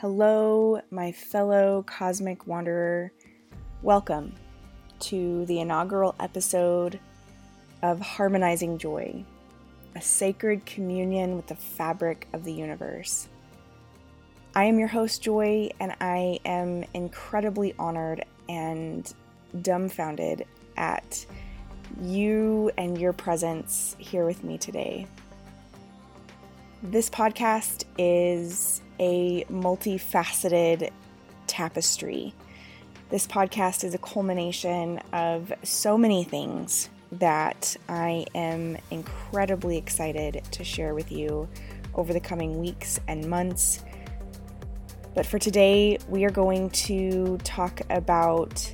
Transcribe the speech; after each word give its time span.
Hello, 0.00 0.80
my 0.92 1.10
fellow 1.10 1.82
cosmic 1.82 2.46
wanderer. 2.46 3.10
Welcome 3.82 4.32
to 5.00 5.44
the 5.46 5.58
inaugural 5.58 6.14
episode 6.20 7.00
of 7.82 8.00
Harmonizing 8.00 8.78
Joy, 8.78 9.24
a 9.96 10.00
sacred 10.00 10.64
communion 10.64 11.34
with 11.34 11.48
the 11.48 11.56
fabric 11.56 12.28
of 12.32 12.44
the 12.44 12.52
universe. 12.52 13.26
I 14.54 14.66
am 14.66 14.78
your 14.78 14.86
host, 14.86 15.20
Joy, 15.20 15.70
and 15.80 15.96
I 16.00 16.38
am 16.44 16.84
incredibly 16.94 17.74
honored 17.76 18.24
and 18.48 19.12
dumbfounded 19.62 20.46
at 20.76 21.26
you 22.00 22.70
and 22.78 22.96
your 22.96 23.12
presence 23.12 23.96
here 23.98 24.24
with 24.24 24.44
me 24.44 24.58
today. 24.58 25.08
This 26.80 27.10
podcast 27.10 27.86
is 27.98 28.82
a 29.00 29.42
multifaceted 29.50 30.90
tapestry. 31.48 32.32
This 33.10 33.26
podcast 33.26 33.82
is 33.82 33.94
a 33.94 33.98
culmination 33.98 34.98
of 35.12 35.52
so 35.64 35.98
many 35.98 36.22
things 36.22 36.88
that 37.10 37.76
I 37.88 38.26
am 38.36 38.76
incredibly 38.92 39.76
excited 39.76 40.40
to 40.52 40.62
share 40.62 40.94
with 40.94 41.10
you 41.10 41.48
over 41.96 42.12
the 42.12 42.20
coming 42.20 42.60
weeks 42.60 43.00
and 43.08 43.28
months. 43.28 43.82
But 45.16 45.26
for 45.26 45.40
today, 45.40 45.98
we 46.08 46.24
are 46.26 46.30
going 46.30 46.70
to 46.70 47.38
talk 47.38 47.80
about 47.90 48.72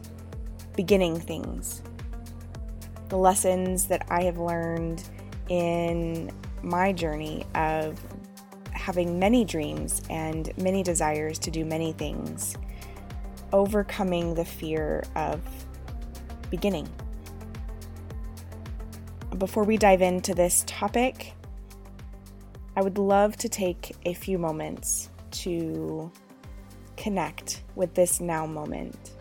beginning 0.77 1.21
things, 1.21 1.81
the 3.09 3.17
lessons 3.17 3.87
that 3.87 4.05
I 4.11 4.25
have 4.25 4.37
learned 4.37 5.03
in 5.49 6.31
my 6.65 6.93
journey 6.93 7.45
of 7.55 8.01
having 8.73 9.19
many 9.19 9.45
dreams 9.45 10.03
and 10.11 10.57
many 10.59 10.83
desires 10.83 11.39
to 11.41 11.51
do 11.51 11.65
many 11.65 11.93
things, 11.93 12.57
overcoming 13.53 14.35
the 14.35 14.45
fear 14.45 15.05
of 15.15 15.41
beginning. 16.51 16.89
Before 19.39 19.65
we 19.65 19.77
dive 19.77 20.03
into 20.03 20.35
this 20.35 20.65
topic, 20.67 21.33
I 22.77 22.83
would 22.83 22.99
love 22.99 23.37
to 23.39 23.49
take 23.49 23.97
a 24.05 24.15
few 24.15 24.39
moments 24.39 25.11
to 25.31 26.11
connect 26.97 27.63
with 27.75 27.95
this 27.95 28.21
now 28.21 28.47
moment. 28.47 29.13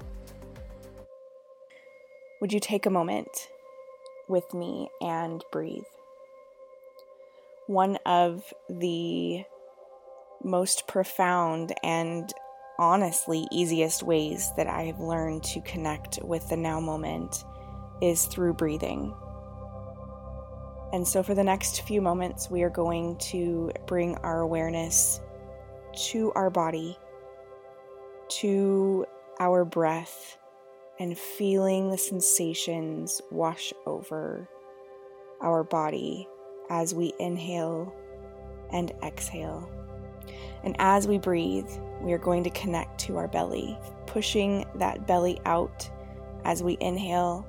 Would 2.41 2.51
you 2.51 2.59
take 2.59 2.85
a 2.85 2.89
moment 2.89 3.49
with 4.27 4.53
me 4.53 4.89
and 5.01 5.43
breathe? 5.51 5.83
One 7.67 7.97
of 8.05 8.43
the 8.69 9.43
most 10.43 10.87
profound 10.87 11.73
and 11.83 12.31
honestly 12.77 13.47
easiest 13.51 14.03
ways 14.03 14.51
that 14.57 14.67
I 14.67 14.83
have 14.83 14.99
learned 14.99 15.43
to 15.43 15.61
connect 15.61 16.19
with 16.23 16.49
the 16.49 16.57
now 16.57 16.79
moment 16.79 17.43
is 18.01 18.25
through 18.25 18.53
breathing. 18.53 19.13
And 20.91 21.07
so, 21.07 21.23
for 21.23 21.33
the 21.33 21.43
next 21.43 21.81
few 21.83 22.01
moments, 22.01 22.51
we 22.51 22.61
are 22.61 22.69
going 22.69 23.17
to 23.17 23.71
bring 23.87 24.15
our 24.17 24.41
awareness 24.41 25.21
to 26.09 26.31
our 26.35 26.49
body, 26.49 26.97
to 28.29 29.05
our 29.39 29.65
breath, 29.65 30.37
and 30.99 31.17
feeling 31.17 31.89
the 31.89 31.97
sensations 31.97 33.21
wash 33.31 33.73
over 33.87 34.47
our 35.41 35.63
body 35.63 36.27
as 36.69 36.93
we 36.93 37.13
inhale 37.19 37.93
and 38.71 38.91
exhale. 39.03 39.69
And 40.63 40.75
as 40.79 41.07
we 41.07 41.17
breathe, 41.17 41.69
we 42.01 42.13
are 42.13 42.17
going 42.17 42.43
to 42.43 42.49
connect 42.51 42.99
to 43.01 43.17
our 43.17 43.27
belly, 43.27 43.77
pushing 44.05 44.65
that 44.75 45.05
belly 45.07 45.39
out 45.45 45.89
as 46.45 46.63
we 46.63 46.77
inhale 46.79 47.47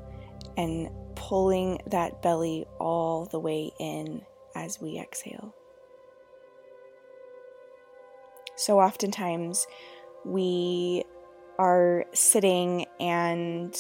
and 0.56 0.90
pulling 1.14 1.80
that 1.86 2.22
belly 2.22 2.66
all 2.78 3.26
the 3.26 3.38
way 3.38 3.72
in 3.78 4.22
as 4.54 4.80
we 4.80 4.98
exhale. 4.98 5.54
So 8.56 8.80
oftentimes 8.80 9.66
we 10.24 11.04
are 11.58 12.04
sitting 12.12 12.86
and 13.00 13.76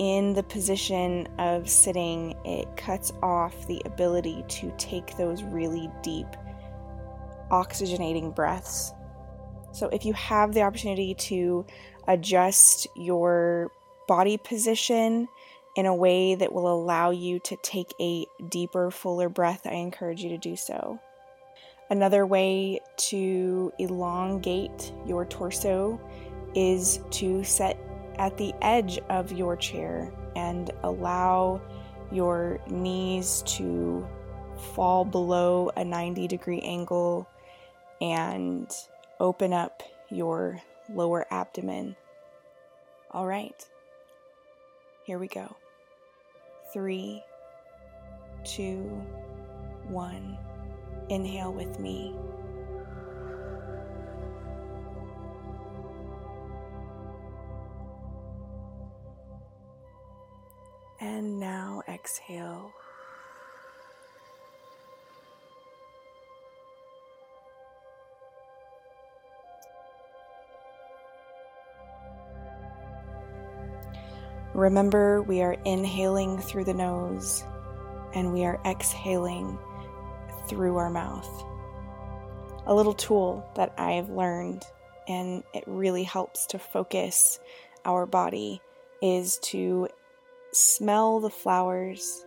in 0.00 0.32
the 0.32 0.42
position 0.42 1.28
of 1.38 1.68
sitting, 1.68 2.34
it 2.46 2.74
cuts 2.74 3.12
off 3.22 3.66
the 3.66 3.82
ability 3.84 4.42
to 4.48 4.72
take 4.78 5.14
those 5.18 5.42
really 5.42 5.90
deep 6.02 6.26
oxygenating 7.50 8.34
breaths. 8.34 8.94
So, 9.72 9.88
if 9.88 10.06
you 10.06 10.14
have 10.14 10.54
the 10.54 10.62
opportunity 10.62 11.12
to 11.14 11.66
adjust 12.08 12.86
your 12.96 13.70
body 14.08 14.38
position 14.38 15.28
in 15.76 15.84
a 15.84 15.94
way 15.94 16.34
that 16.34 16.54
will 16.54 16.72
allow 16.72 17.10
you 17.10 17.38
to 17.40 17.56
take 17.56 17.92
a 18.00 18.24
deeper, 18.48 18.90
fuller 18.90 19.28
breath, 19.28 19.66
I 19.66 19.74
encourage 19.74 20.22
you 20.22 20.30
to 20.30 20.38
do 20.38 20.56
so. 20.56 20.98
Another 21.90 22.24
way 22.24 22.80
to 23.10 23.70
elongate 23.78 24.94
your 25.06 25.26
torso 25.26 26.00
is 26.54 27.00
to 27.10 27.44
set 27.44 27.78
at 28.18 28.36
the 28.36 28.54
edge 28.62 28.98
of 29.08 29.32
your 29.32 29.56
chair 29.56 30.12
and 30.36 30.70
allow 30.82 31.60
your 32.12 32.60
knees 32.68 33.42
to 33.46 34.06
fall 34.74 35.04
below 35.04 35.70
a 35.76 35.84
90 35.84 36.26
degree 36.28 36.60
angle 36.60 37.28
and 38.00 38.70
open 39.18 39.52
up 39.52 39.82
your 40.10 40.60
lower 40.88 41.26
abdomen. 41.30 41.96
All 43.12 43.26
right, 43.26 43.66
here 45.04 45.18
we 45.18 45.28
go. 45.28 45.56
Three, 46.72 47.22
two, 48.44 48.82
one. 49.88 50.38
Inhale 51.08 51.52
with 51.52 51.80
me. 51.80 52.14
And 61.12 61.40
now 61.40 61.82
exhale. 61.88 62.70
Remember, 74.54 75.22
we 75.22 75.42
are 75.42 75.56
inhaling 75.64 76.38
through 76.38 76.62
the 76.62 76.74
nose 76.74 77.42
and 78.14 78.32
we 78.32 78.44
are 78.44 78.60
exhaling 78.64 79.58
through 80.46 80.76
our 80.76 80.90
mouth. 80.90 81.28
A 82.66 82.74
little 82.74 82.94
tool 82.94 83.44
that 83.56 83.74
I've 83.76 84.10
learned, 84.10 84.64
and 85.08 85.42
it 85.54 85.64
really 85.66 86.04
helps 86.04 86.46
to 86.46 86.58
focus 86.60 87.40
our 87.84 88.06
body, 88.06 88.62
is 89.02 89.38
to 89.38 89.88
smell 90.52 91.20
the 91.20 91.30
flowers 91.30 92.24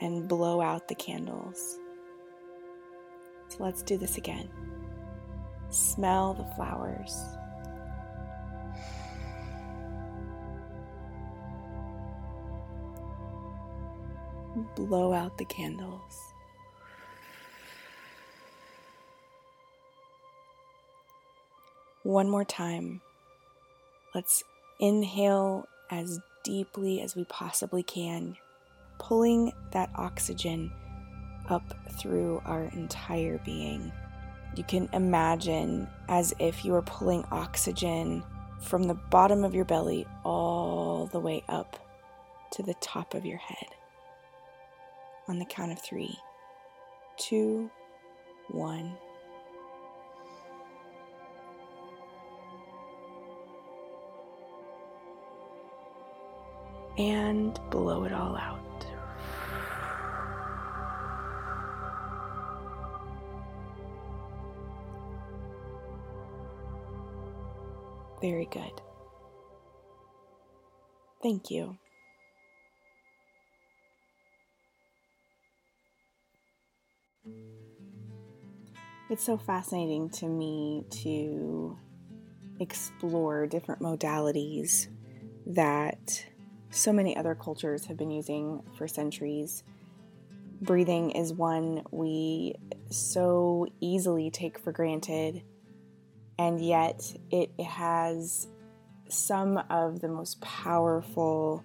and 0.00 0.28
blow 0.28 0.60
out 0.60 0.88
the 0.88 0.94
candles. 0.94 1.78
So 3.48 3.62
let's 3.62 3.82
do 3.82 3.96
this 3.96 4.18
again. 4.18 4.48
Smell 5.70 6.34
the 6.34 6.44
flowers. 6.56 7.14
Blow 14.74 15.12
out 15.12 15.36
the 15.38 15.44
candles. 15.44 16.18
One 22.02 22.30
more 22.30 22.44
time. 22.44 23.00
Let's 24.14 24.42
inhale 24.80 25.66
as 25.90 26.18
deeply 26.46 27.00
as 27.00 27.16
we 27.16 27.24
possibly 27.24 27.82
can, 27.82 28.36
pulling 28.98 29.52
that 29.72 29.90
oxygen 29.96 30.70
up 31.48 31.74
through 31.98 32.40
our 32.46 32.64
entire 32.72 33.38
being. 33.44 33.92
You 34.54 34.62
can 34.62 34.88
imagine 34.92 35.88
as 36.08 36.32
if 36.38 36.64
you 36.64 36.72
are 36.74 36.82
pulling 36.82 37.24
oxygen 37.32 38.22
from 38.60 38.84
the 38.84 38.94
bottom 38.94 39.44
of 39.44 39.54
your 39.54 39.64
belly 39.64 40.06
all 40.24 41.06
the 41.06 41.18
way 41.18 41.42
up 41.48 41.76
to 42.52 42.62
the 42.62 42.74
top 42.74 43.14
of 43.14 43.26
your 43.26 43.38
head. 43.38 43.68
On 45.26 45.40
the 45.40 45.44
count 45.44 45.72
of 45.72 45.80
three, 45.80 46.16
two, 47.18 47.68
one. 48.48 48.96
And 56.98 57.58
blow 57.70 58.04
it 58.04 58.12
all 58.12 58.36
out. 58.36 58.60
Very 68.20 68.46
good. 68.46 68.72
Thank 71.22 71.50
you. 71.50 71.76
It's 79.08 79.22
so 79.22 79.36
fascinating 79.36 80.10
to 80.10 80.26
me 80.26 80.84
to 81.02 81.78
explore 82.58 83.46
different 83.46 83.80
modalities 83.80 84.88
that 85.46 86.26
so 86.76 86.92
many 86.92 87.16
other 87.16 87.34
cultures 87.34 87.86
have 87.86 87.96
been 87.96 88.10
using 88.10 88.62
for 88.76 88.86
centuries. 88.86 89.64
Breathing 90.60 91.10
is 91.10 91.32
one 91.32 91.82
we 91.90 92.54
so 92.90 93.66
easily 93.80 94.30
take 94.30 94.58
for 94.58 94.72
granted, 94.72 95.42
and 96.38 96.60
yet 96.60 97.14
it 97.30 97.58
has 97.60 98.46
some 99.08 99.58
of 99.70 100.00
the 100.00 100.08
most 100.08 100.40
powerful 100.40 101.64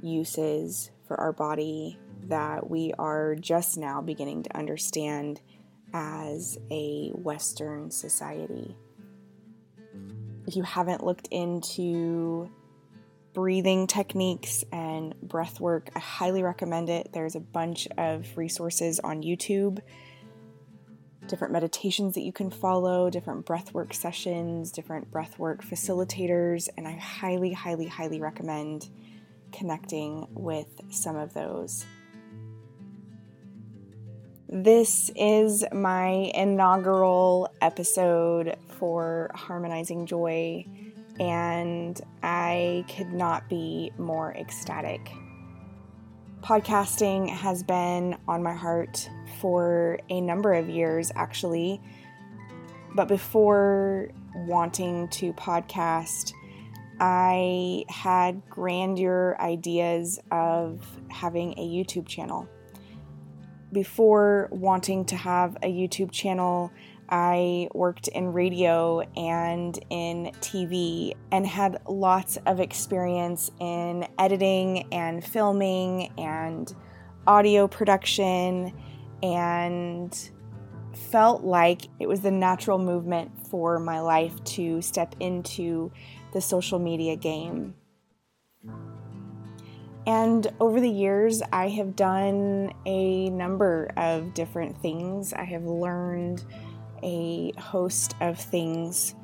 uses 0.00 0.90
for 1.06 1.18
our 1.20 1.32
body 1.32 1.98
that 2.28 2.70
we 2.70 2.92
are 2.98 3.34
just 3.34 3.78
now 3.78 4.00
beginning 4.00 4.44
to 4.44 4.56
understand 4.56 5.40
as 5.92 6.56
a 6.70 7.08
Western 7.10 7.90
society. 7.90 8.76
If 10.46 10.54
you 10.54 10.62
haven't 10.62 11.04
looked 11.04 11.28
into 11.30 12.50
breathing 13.32 13.86
techniques 13.86 14.64
and 14.72 15.14
breath 15.20 15.60
work, 15.60 15.90
I 15.94 15.98
highly 15.98 16.42
recommend 16.42 16.90
it. 16.90 17.10
There's 17.12 17.36
a 17.36 17.40
bunch 17.40 17.86
of 17.96 18.26
resources 18.36 19.00
on 19.00 19.22
YouTube, 19.22 19.80
different 21.26 21.52
meditations 21.52 22.14
that 22.14 22.22
you 22.22 22.32
can 22.32 22.50
follow, 22.50 23.08
different 23.10 23.46
breathwork 23.46 23.94
sessions, 23.94 24.72
different 24.72 25.10
breathwork 25.10 25.62
facilitators, 25.62 26.68
and 26.76 26.88
I 26.88 26.92
highly, 26.92 27.52
highly, 27.52 27.86
highly 27.86 28.20
recommend 28.20 28.88
connecting 29.52 30.26
with 30.30 30.68
some 30.90 31.16
of 31.16 31.34
those. 31.34 31.84
This 34.48 35.12
is 35.14 35.64
my 35.70 36.08
inaugural 36.34 37.54
episode 37.60 38.56
for 38.78 39.30
Harmonizing 39.32 40.06
Joy, 40.06 40.66
and 41.20 42.00
I 42.22 42.86
could 42.96 43.12
not 43.12 43.48
be 43.50 43.92
more 43.98 44.32
ecstatic. 44.32 45.12
Podcasting 46.40 47.28
has 47.28 47.62
been 47.62 48.16
on 48.26 48.42
my 48.42 48.54
heart 48.54 49.08
for 49.38 49.98
a 50.08 50.22
number 50.22 50.54
of 50.54 50.70
years, 50.70 51.12
actually. 51.14 51.80
But 52.94 53.06
before 53.06 54.10
wanting 54.34 55.08
to 55.08 55.34
podcast, 55.34 56.32
I 56.98 57.84
had 57.90 58.42
grandeur 58.48 59.36
ideas 59.38 60.18
of 60.30 60.82
having 61.10 61.52
a 61.58 61.68
YouTube 61.68 62.08
channel 62.08 62.48
before 63.72 64.48
wanting 64.50 65.04
to 65.06 65.16
have 65.16 65.56
a 65.62 65.72
YouTube 65.72 66.10
channel, 66.10 66.72
I 67.10 67.68
worked 67.74 68.08
in 68.08 68.32
radio 68.32 69.00
and 69.16 69.78
in 69.90 70.32
TV 70.40 71.14
and 71.32 71.46
had 71.46 71.80
lots 71.88 72.38
of 72.46 72.60
experience 72.60 73.50
in 73.58 74.06
editing 74.18 74.86
and 74.92 75.24
filming 75.24 76.12
and 76.18 76.72
audio 77.26 77.66
production 77.66 78.72
and 79.22 80.30
felt 80.94 81.42
like 81.42 81.82
it 81.98 82.08
was 82.08 82.20
the 82.20 82.30
natural 82.30 82.78
movement 82.78 83.46
for 83.48 83.78
my 83.78 84.00
life 84.00 84.42
to 84.44 84.80
step 84.80 85.14
into 85.20 85.90
the 86.32 86.40
social 86.40 86.78
media 86.78 87.16
game. 87.16 87.74
And 90.06 90.46
over 90.60 90.80
the 90.80 90.90
years, 90.90 91.42
I 91.52 91.68
have 91.68 91.94
done 91.94 92.72
a 92.86 93.28
number 93.30 93.92
of 93.96 94.32
different 94.34 94.80
things. 94.80 95.32
I 95.32 95.44
have 95.44 95.64
learned 95.64 96.44
a 97.02 97.52
host 97.58 98.14
of 98.20 98.38
things 98.38 99.14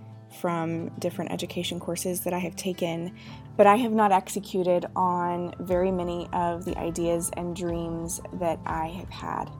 from 0.41 0.89
different 0.99 1.33
education 1.33 1.81
courses 1.81 2.21
that 2.21 2.33
I 2.33 2.39
have 2.39 2.57
taken, 2.57 3.15
but 3.57 3.67
I 3.67 3.77
have 3.77 3.93
not 3.93 4.13
executed 4.13 4.87
on 4.95 5.55
very 5.61 5.91
many 5.91 6.29
of 6.33 6.65
the 6.65 6.77
ideas 6.79 7.31
and 7.37 7.57
dreams 7.57 8.21
that 8.35 8.61
I 8.67 8.89
have 8.89 9.09
had. 9.09 9.51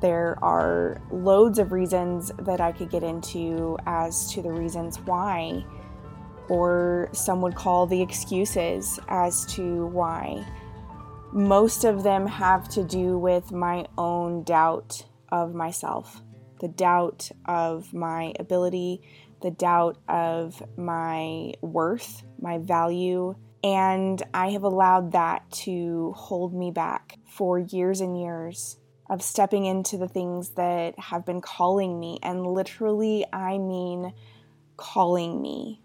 There 0.00 0.36
are 0.42 1.00
loads 1.10 1.58
of 1.58 1.72
reasons 1.72 2.32
that 2.40 2.60
I 2.60 2.72
could 2.72 2.90
get 2.90 3.02
into 3.02 3.78
as 3.86 4.30
to 4.32 4.42
the 4.42 4.52
reasons 4.52 4.98
why 5.00 5.64
or 6.48 7.08
some 7.12 7.40
would 7.40 7.54
call 7.54 7.86
the 7.86 8.02
excuses 8.02 8.98
as 9.08 9.46
to 9.54 9.86
why. 9.86 10.44
Most 11.32 11.84
of 11.84 12.02
them 12.02 12.26
have 12.26 12.68
to 12.70 12.84
do 12.84 13.18
with 13.18 13.50
my 13.50 13.86
own 13.96 14.42
doubt 14.42 15.06
of 15.34 15.54
myself, 15.54 16.22
the 16.60 16.68
doubt 16.68 17.30
of 17.44 17.92
my 17.92 18.32
ability, 18.38 19.02
the 19.42 19.50
doubt 19.50 19.98
of 20.08 20.62
my 20.76 21.54
worth, 21.60 22.22
my 22.40 22.58
value. 22.58 23.34
And 23.62 24.22
I 24.32 24.50
have 24.50 24.62
allowed 24.62 25.12
that 25.12 25.50
to 25.64 26.12
hold 26.16 26.54
me 26.54 26.70
back 26.70 27.18
for 27.26 27.58
years 27.58 28.00
and 28.00 28.18
years 28.20 28.78
of 29.10 29.22
stepping 29.22 29.64
into 29.66 29.96
the 29.96 30.08
things 30.08 30.50
that 30.50 30.98
have 30.98 31.26
been 31.26 31.40
calling 31.40 31.98
me. 31.98 32.18
And 32.22 32.46
literally, 32.46 33.26
I 33.32 33.58
mean 33.58 34.12
calling 34.76 35.42
me 35.42 35.80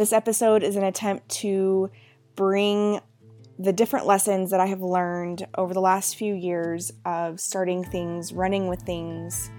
this 0.00 0.14
episode 0.14 0.62
is 0.62 0.76
an 0.76 0.82
attempt 0.82 1.28
to 1.28 1.90
bring 2.34 3.00
the 3.60 3.72
different 3.74 4.06
lessons 4.06 4.50
that 4.50 4.58
I 4.58 4.66
have 4.66 4.80
learned 4.80 5.46
over 5.58 5.74
the 5.74 5.82
last 5.82 6.16
few 6.16 6.34
years 6.34 6.90
of 7.04 7.38
starting 7.38 7.84
things, 7.84 8.32
running 8.32 8.68
with 8.68 8.80
things. 8.80 9.50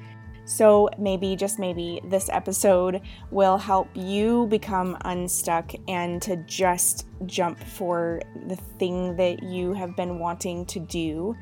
So, 0.43 0.89
maybe, 0.97 1.35
just 1.35 1.59
maybe, 1.59 2.01
this 2.03 2.27
episode 2.29 3.01
will 3.29 3.59
help 3.59 3.89
you 3.93 4.47
become 4.47 4.97
unstuck 5.05 5.71
and 5.87 6.19
to 6.23 6.37
just 6.47 7.07
jump 7.27 7.63
for 7.63 8.23
the 8.47 8.55
thing 8.55 9.15
that 9.17 9.43
you 9.43 9.73
have 9.73 9.95
been 9.95 10.17
wanting 10.17 10.65
to 10.65 10.79
do. 10.79 11.37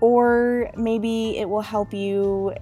Or 0.00 0.70
maybe 0.76 1.38
it 1.38 1.48
will 1.48 1.60
help 1.60 1.92
you 1.92 2.54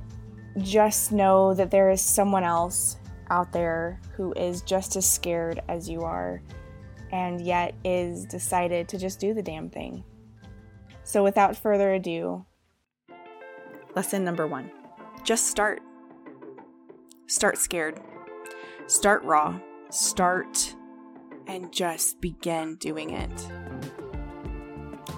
just 0.59 1.13
know 1.13 1.53
that 1.53 1.71
there 1.71 1.91
is 1.91 2.01
someone 2.01 2.45
else 2.45 2.97
out 3.29 3.53
there 3.53 4.01
who 4.17 4.33
is 4.33 4.63
just 4.63 4.97
as 4.97 5.09
scared 5.09 5.61
as 5.69 5.87
you 5.87 6.01
are 6.01 6.41
and 7.13 7.41
yet 7.41 7.75
is 7.85 8.25
decided 8.25 8.89
to 8.89 8.99
just 8.99 9.21
do 9.21 9.35
the 9.35 9.43
damn 9.43 9.71
thing. 9.71 10.03
So, 11.05 11.23
without 11.23 11.57
further 11.57 11.93
ado, 11.95 12.45
lesson 13.95 14.25
number 14.25 14.47
one 14.47 14.71
just 15.25 15.47
start. 15.47 15.81
Start 17.27 17.59
scared. 17.59 18.01
Start 18.87 19.23
raw. 19.25 19.59
Start 19.91 20.75
and 21.47 21.73
just 21.73 22.21
begin 22.21 22.77
doing 22.77 23.11
it. 23.11 23.49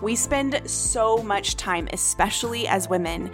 We 0.03 0.17
spend 0.17 0.69
so 0.69 1.19
much 1.19 1.57
time, 1.57 1.89
especially 1.93 2.69
as 2.69 2.89
women, 2.89 3.31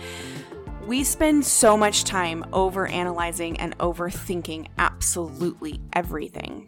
we 0.86 1.04
spend 1.04 1.44
so 1.44 1.76
much 1.76 2.04
time 2.04 2.44
over 2.52 2.86
analyzing 2.86 3.58
and 3.60 3.76
overthinking 3.78 4.68
absolutely 4.78 5.80
everything. 5.92 6.66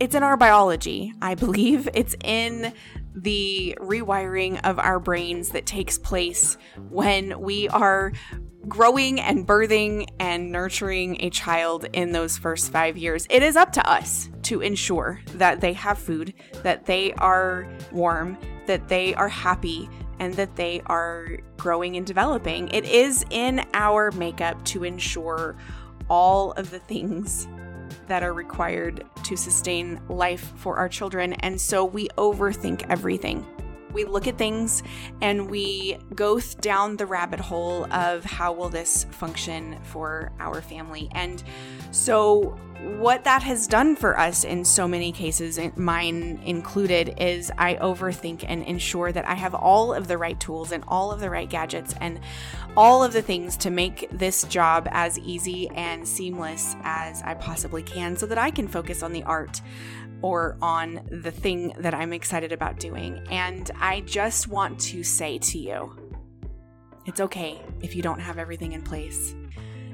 It's 0.00 0.14
in 0.14 0.22
our 0.22 0.36
biology, 0.36 1.12
I 1.20 1.34
believe. 1.34 1.88
It's 1.92 2.14
in 2.22 2.72
the 3.16 3.76
rewiring 3.80 4.60
of 4.64 4.78
our 4.78 5.00
brains 5.00 5.48
that 5.50 5.66
takes 5.66 5.98
place 5.98 6.56
when 6.88 7.40
we 7.40 7.68
are 7.68 8.12
growing 8.68 9.20
and 9.20 9.44
birthing 9.44 10.06
and 10.20 10.52
nurturing 10.52 11.20
a 11.20 11.30
child 11.30 11.86
in 11.92 12.12
those 12.12 12.38
first 12.38 12.70
five 12.70 12.96
years. 12.96 13.26
It 13.28 13.42
is 13.42 13.56
up 13.56 13.72
to 13.72 13.90
us 13.90 14.28
to 14.42 14.60
ensure 14.60 15.20
that 15.34 15.60
they 15.60 15.72
have 15.72 15.98
food, 15.98 16.32
that 16.62 16.86
they 16.86 17.12
are 17.14 17.68
warm, 17.90 18.38
that 18.66 18.86
they 18.86 19.14
are 19.14 19.28
happy, 19.28 19.88
and 20.20 20.32
that 20.34 20.54
they 20.54 20.80
are 20.86 21.38
growing 21.56 21.96
and 21.96 22.06
developing. 22.06 22.68
It 22.68 22.84
is 22.84 23.24
in 23.30 23.66
our 23.74 24.12
makeup 24.12 24.64
to 24.66 24.84
ensure 24.84 25.56
all 26.08 26.52
of 26.52 26.70
the 26.70 26.78
things 26.78 27.48
that 28.08 28.22
are 28.22 28.32
required 28.32 29.04
to 29.24 29.36
sustain 29.36 30.00
life 30.08 30.52
for 30.56 30.76
our 30.76 30.88
children. 30.88 31.34
And 31.34 31.60
so 31.60 31.84
we 31.84 32.08
overthink 32.16 32.84
everything. 32.90 33.46
we 33.92 34.04
look 34.04 34.26
at 34.26 34.36
things 34.38 34.82
and 35.20 35.50
we 35.50 35.96
go 36.14 36.40
down 36.60 36.96
the 36.96 37.06
rabbit 37.06 37.40
hole 37.40 37.90
of 37.92 38.24
how 38.24 38.52
will 38.52 38.68
this 38.68 39.04
function 39.10 39.78
for 39.84 40.30
our 40.38 40.60
family. 40.60 41.08
And 41.12 41.42
so 41.90 42.58
what 42.82 43.24
that 43.24 43.42
has 43.42 43.66
done 43.66 43.96
for 43.96 44.18
us 44.18 44.44
in 44.44 44.64
so 44.64 44.86
many 44.86 45.10
cases, 45.10 45.58
mine 45.76 46.40
included, 46.44 47.14
is 47.18 47.50
I 47.58 47.74
overthink 47.76 48.44
and 48.46 48.62
ensure 48.62 49.10
that 49.10 49.26
I 49.26 49.34
have 49.34 49.54
all 49.54 49.92
of 49.92 50.06
the 50.06 50.16
right 50.16 50.38
tools 50.38 50.70
and 50.70 50.84
all 50.86 51.10
of 51.10 51.18
the 51.18 51.28
right 51.28 51.48
gadgets 51.48 51.94
and 52.00 52.20
all 52.76 53.02
of 53.02 53.12
the 53.12 53.22
things 53.22 53.56
to 53.58 53.70
make 53.70 54.08
this 54.12 54.44
job 54.44 54.86
as 54.92 55.18
easy 55.18 55.68
and 55.70 56.06
seamless 56.06 56.76
as 56.84 57.20
I 57.22 57.34
possibly 57.34 57.82
can 57.82 58.16
so 58.16 58.26
that 58.26 58.38
I 58.38 58.50
can 58.50 58.68
focus 58.68 59.02
on 59.02 59.12
the 59.12 59.24
art 59.24 59.60
or 60.22 60.56
on 60.62 61.00
the 61.10 61.32
thing 61.32 61.74
that 61.78 61.94
I'm 61.94 62.12
excited 62.12 62.52
about 62.52 62.78
doing. 62.78 63.20
And 63.28 63.68
I 63.80 64.00
just 64.02 64.46
want 64.46 64.78
to 64.80 65.02
say 65.02 65.38
to 65.38 65.58
you 65.58 65.96
it's 67.06 67.20
okay 67.20 67.60
if 67.80 67.96
you 67.96 68.02
don't 68.02 68.20
have 68.20 68.38
everything 68.38 68.72
in 68.72 68.82
place. 68.82 69.34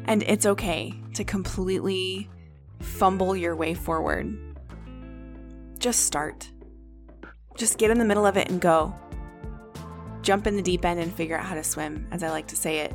And 0.06 0.22
it's 0.24 0.44
okay 0.44 0.92
to 1.14 1.24
completely 1.24 2.28
fumble 2.80 3.36
your 3.36 3.56
way 3.56 3.74
forward. 3.74 4.36
Just 5.78 6.06
start. 6.06 6.50
Just 7.56 7.78
get 7.78 7.90
in 7.90 7.98
the 7.98 8.04
middle 8.04 8.26
of 8.26 8.36
it 8.36 8.50
and 8.50 8.60
go. 8.60 8.94
Jump 10.22 10.46
in 10.46 10.56
the 10.56 10.62
deep 10.62 10.84
end 10.84 10.98
and 10.98 11.12
figure 11.12 11.36
out 11.36 11.44
how 11.44 11.54
to 11.54 11.62
swim, 11.62 12.06
as 12.10 12.22
I 12.22 12.30
like 12.30 12.46
to 12.48 12.56
say 12.56 12.78
it. 12.78 12.94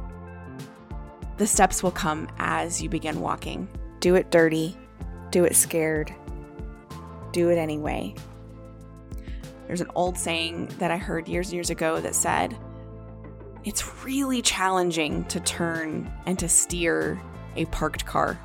The 1.38 1.48
steps 1.48 1.84
will 1.84 1.92
come 1.92 2.28
as 2.38 2.82
you 2.82 2.90
begin 2.90 3.22
walking. 3.22 3.70
Do 4.00 4.16
it 4.16 4.32
dirty, 4.32 4.76
do 5.32 5.46
it 5.46 5.56
scared, 5.56 6.14
do 7.32 7.50
it 7.50 7.58
anyway. 7.58 8.16
There's 9.68 9.82
an 9.82 9.92
old 9.94 10.18
saying 10.18 10.68
that 10.80 10.90
I 10.90 10.98
heard 10.98 11.28
years 11.28 11.48
and 11.48 11.54
years 11.54 11.70
ago 11.70 12.02
that 12.02 12.16
said, 12.16 12.58
It's 13.64 14.04
really 14.04 14.42
challenging 14.42 15.26
to 15.26 15.40
turn 15.40 16.12
and 16.26 16.40
to 16.40 16.50
steer 16.50 17.22
a 17.56 17.66
parked 17.66 18.06
car. 18.06 18.40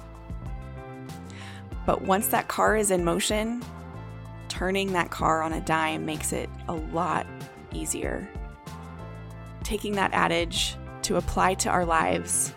But 1.86 2.02
once 2.02 2.28
that 2.28 2.48
car 2.48 2.76
is 2.76 2.90
in 2.90 3.04
motion, 3.04 3.62
turning 4.48 4.92
that 4.92 5.10
car 5.10 5.42
on 5.42 5.52
a 5.52 5.60
dime 5.60 6.06
makes 6.06 6.32
it 6.32 6.48
a 6.68 6.74
lot 6.74 7.26
easier. 7.72 8.28
Taking 9.62 9.92
that 9.92 10.12
adage 10.12 10.76
to 11.02 11.16
apply 11.16 11.54
to 11.54 11.70
our 11.70 11.84
lives, 11.84 12.54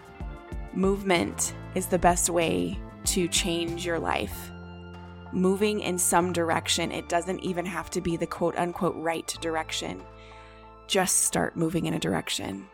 movement 0.74 1.54
is 1.76 1.88
the 1.88 2.00
best 2.00 2.30
way 2.30 2.80
to 3.06 3.28
change 3.28 3.86
your 3.86 4.00
life. 4.00 4.52
Moving 5.34 5.82
in 5.82 5.98
some 5.98 6.32
direction, 6.32 6.92
it 6.92 7.10
doesn't 7.10 7.42
even 7.42 7.66
have 7.66 7.90
to 7.92 8.02
be 8.02 8.16
the 8.16 8.28
quote 8.28 8.58
unquote 8.58 8.96
right 8.96 9.28
direction. 9.42 10.02
Just 10.88 11.24
start 11.24 11.58
moving 11.58 11.86
in 11.86 11.94
a 11.94 12.00
direction. 12.00 12.68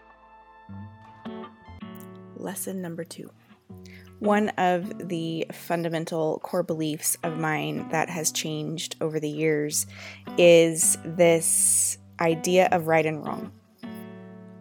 Lesson 2.35 2.81
number 2.81 3.03
two. 3.03 3.31
One 4.23 4.49
of 4.51 5.09
the 5.09 5.47
fundamental 5.51 6.39
core 6.39 6.63
beliefs 6.63 7.17
of 7.23 7.37
mine 7.37 7.89
that 7.89 8.09
has 8.09 8.31
changed 8.31 8.95
over 9.01 9.19
the 9.19 9.29
years 9.29 9.85
is 10.37 10.97
this 11.03 11.97
idea 12.21 12.69
of 12.71 12.87
right 12.87 13.05
and 13.05 13.21
wrong. 13.25 13.51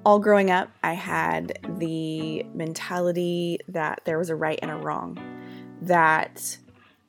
All 0.05 0.19
growing 0.19 0.51
up, 0.51 0.69
I 0.83 0.95
had 0.95 1.61
the 1.79 2.43
mentality 2.53 3.61
that 3.69 4.01
there 4.05 4.19
was 4.19 4.31
a 4.31 4.35
right 4.35 4.59
and 4.61 4.73
a 4.73 4.75
wrong, 4.75 5.17
that 5.83 6.59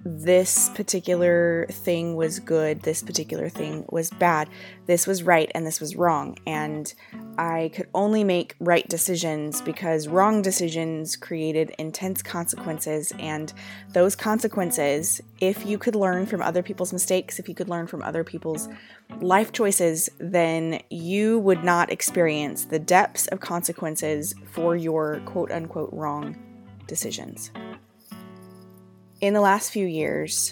this 0.06 0.70
particular 0.76 1.66
thing 1.72 2.16
was 2.16 2.38
good, 2.38 2.84
this 2.84 3.02
particular 3.02 3.50
thing 3.50 3.86
was 3.90 4.12
bad, 4.12 4.48
this 4.86 5.08
was 5.08 5.24
right, 5.24 5.52
and 5.56 5.66
this 5.66 5.82
was 5.82 5.96
wrong. 5.96 6.38
And 6.46 6.94
I 7.38 7.72
could 7.74 7.88
only 7.94 8.24
make 8.24 8.56
right 8.60 8.88
decisions 8.88 9.62
because 9.62 10.08
wrong 10.08 10.42
decisions 10.42 11.16
created 11.16 11.74
intense 11.80 12.22
consequences. 12.22 13.12
And 13.20 13.52
those 13.90 14.16
consequences, 14.16 15.22
if 15.40 15.66
you 15.66 15.78
could 15.78 15.96
learn 15.96 16.26
from 16.26 16.42
other 16.42 16.64
people's 16.64 16.94
mistakes, 16.94 17.40
if 17.40 17.50
you 17.50 17.56
could 17.56 17.70
learn 17.70 17.88
from 17.88 18.02
other 18.04 18.24
people's 18.24 18.70
life 19.20 19.52
choices, 19.52 20.10
then 20.20 20.82
you 20.90 21.40
would 21.40 21.64
not 21.64 21.92
experience 21.92 22.66
the 22.66 22.80
depths 22.80 23.28
of 23.28 23.40
consequences 23.40 24.36
for 24.46 24.76
your 24.76 25.22
quote 25.26 25.52
unquote 25.52 25.90
wrong 25.92 26.36
decisions 26.88 27.52
in 29.24 29.34
the 29.34 29.40
last 29.40 29.72
few 29.72 29.86
years, 29.86 30.52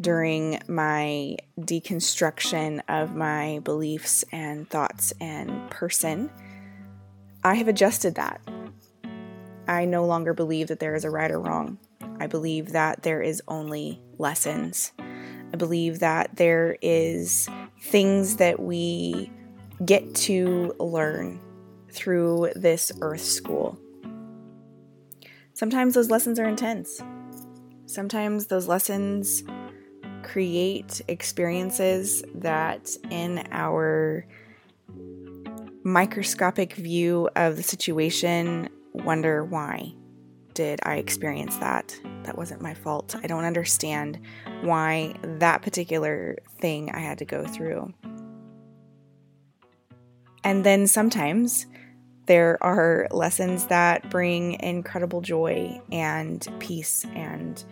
during 0.00 0.60
my 0.68 1.36
deconstruction 1.58 2.80
of 2.88 3.14
my 3.14 3.60
beliefs 3.64 4.24
and 4.32 4.68
thoughts 4.68 5.12
and 5.20 5.70
person, 5.70 6.30
I 7.42 7.54
have 7.54 7.68
adjusted 7.68 8.14
that. 8.16 8.40
I 9.66 9.84
no 9.84 10.04
longer 10.04 10.34
believe 10.34 10.68
that 10.68 10.80
there 10.80 10.94
is 10.94 11.04
a 11.04 11.10
right 11.10 11.30
or 11.30 11.40
wrong. 11.40 11.78
I 12.20 12.26
believe 12.26 12.72
that 12.72 13.02
there 13.02 13.22
is 13.22 13.42
only 13.48 14.00
lessons. 14.18 14.92
I 14.98 15.56
believe 15.56 16.00
that 16.00 16.36
there 16.36 16.76
is 16.82 17.48
things 17.80 18.36
that 18.36 18.60
we 18.60 19.30
get 19.84 20.14
to 20.14 20.74
learn 20.78 21.40
through 21.90 22.50
this 22.56 22.92
earth 23.00 23.20
school. 23.24 23.78
Sometimes 25.54 25.94
those 25.94 26.10
lessons 26.10 26.38
are 26.38 26.48
intense. 26.48 27.00
Sometimes 27.86 28.46
those 28.46 28.66
lessons 28.66 29.44
create 30.24 31.00
experiences 31.06 32.24
that, 32.34 32.90
in 33.10 33.46
our 33.52 34.26
microscopic 35.84 36.72
view 36.72 37.28
of 37.36 37.56
the 37.56 37.62
situation, 37.62 38.68
wonder 38.92 39.44
why 39.44 39.94
did 40.54 40.80
I 40.84 40.96
experience 40.96 41.56
that? 41.58 41.94
That 42.22 42.38
wasn't 42.38 42.62
my 42.62 42.74
fault. 42.74 43.14
I 43.22 43.26
don't 43.26 43.44
understand 43.44 44.18
why 44.62 45.14
that 45.22 45.62
particular 45.62 46.38
thing 46.60 46.90
I 46.90 47.00
had 47.00 47.18
to 47.18 47.24
go 47.24 47.44
through. 47.44 47.92
And 50.42 50.64
then 50.64 50.86
sometimes 50.86 51.66
there 52.26 52.62
are 52.62 53.08
lessons 53.10 53.66
that 53.66 54.10
bring 54.10 54.60
incredible 54.60 55.20
joy 55.20 55.80
and 55.92 56.46
peace 56.60 57.04
and 57.14 57.62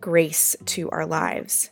grace 0.00 0.56
to 0.66 0.90
our 0.90 1.06
lives. 1.06 1.70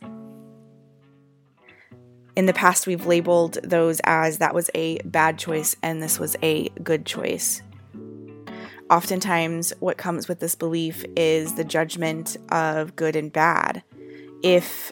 In 2.35 2.47
the 2.47 2.53
past, 2.53 2.85
we've 2.85 3.05
labeled 3.05 3.57
those 3.63 4.01
as 4.03 4.39
that 4.39 4.53
was 4.53 4.69
a 4.75 4.99
bad 4.99 5.39
choice 5.39 5.75
and 5.81 6.03
this 6.03 6.19
was 6.19 6.35
a 6.43 6.69
good 6.83 7.05
choice. 7.05 7.61
Oftentimes, 8.89 9.73
what 9.79 9.97
comes 9.97 10.27
with 10.27 10.39
this 10.39 10.53
belief 10.53 11.05
is 11.15 11.55
the 11.55 11.63
judgment 11.63 12.37
of 12.49 12.95
good 12.95 13.15
and 13.15 13.31
bad. 13.31 13.83
If 14.43 14.91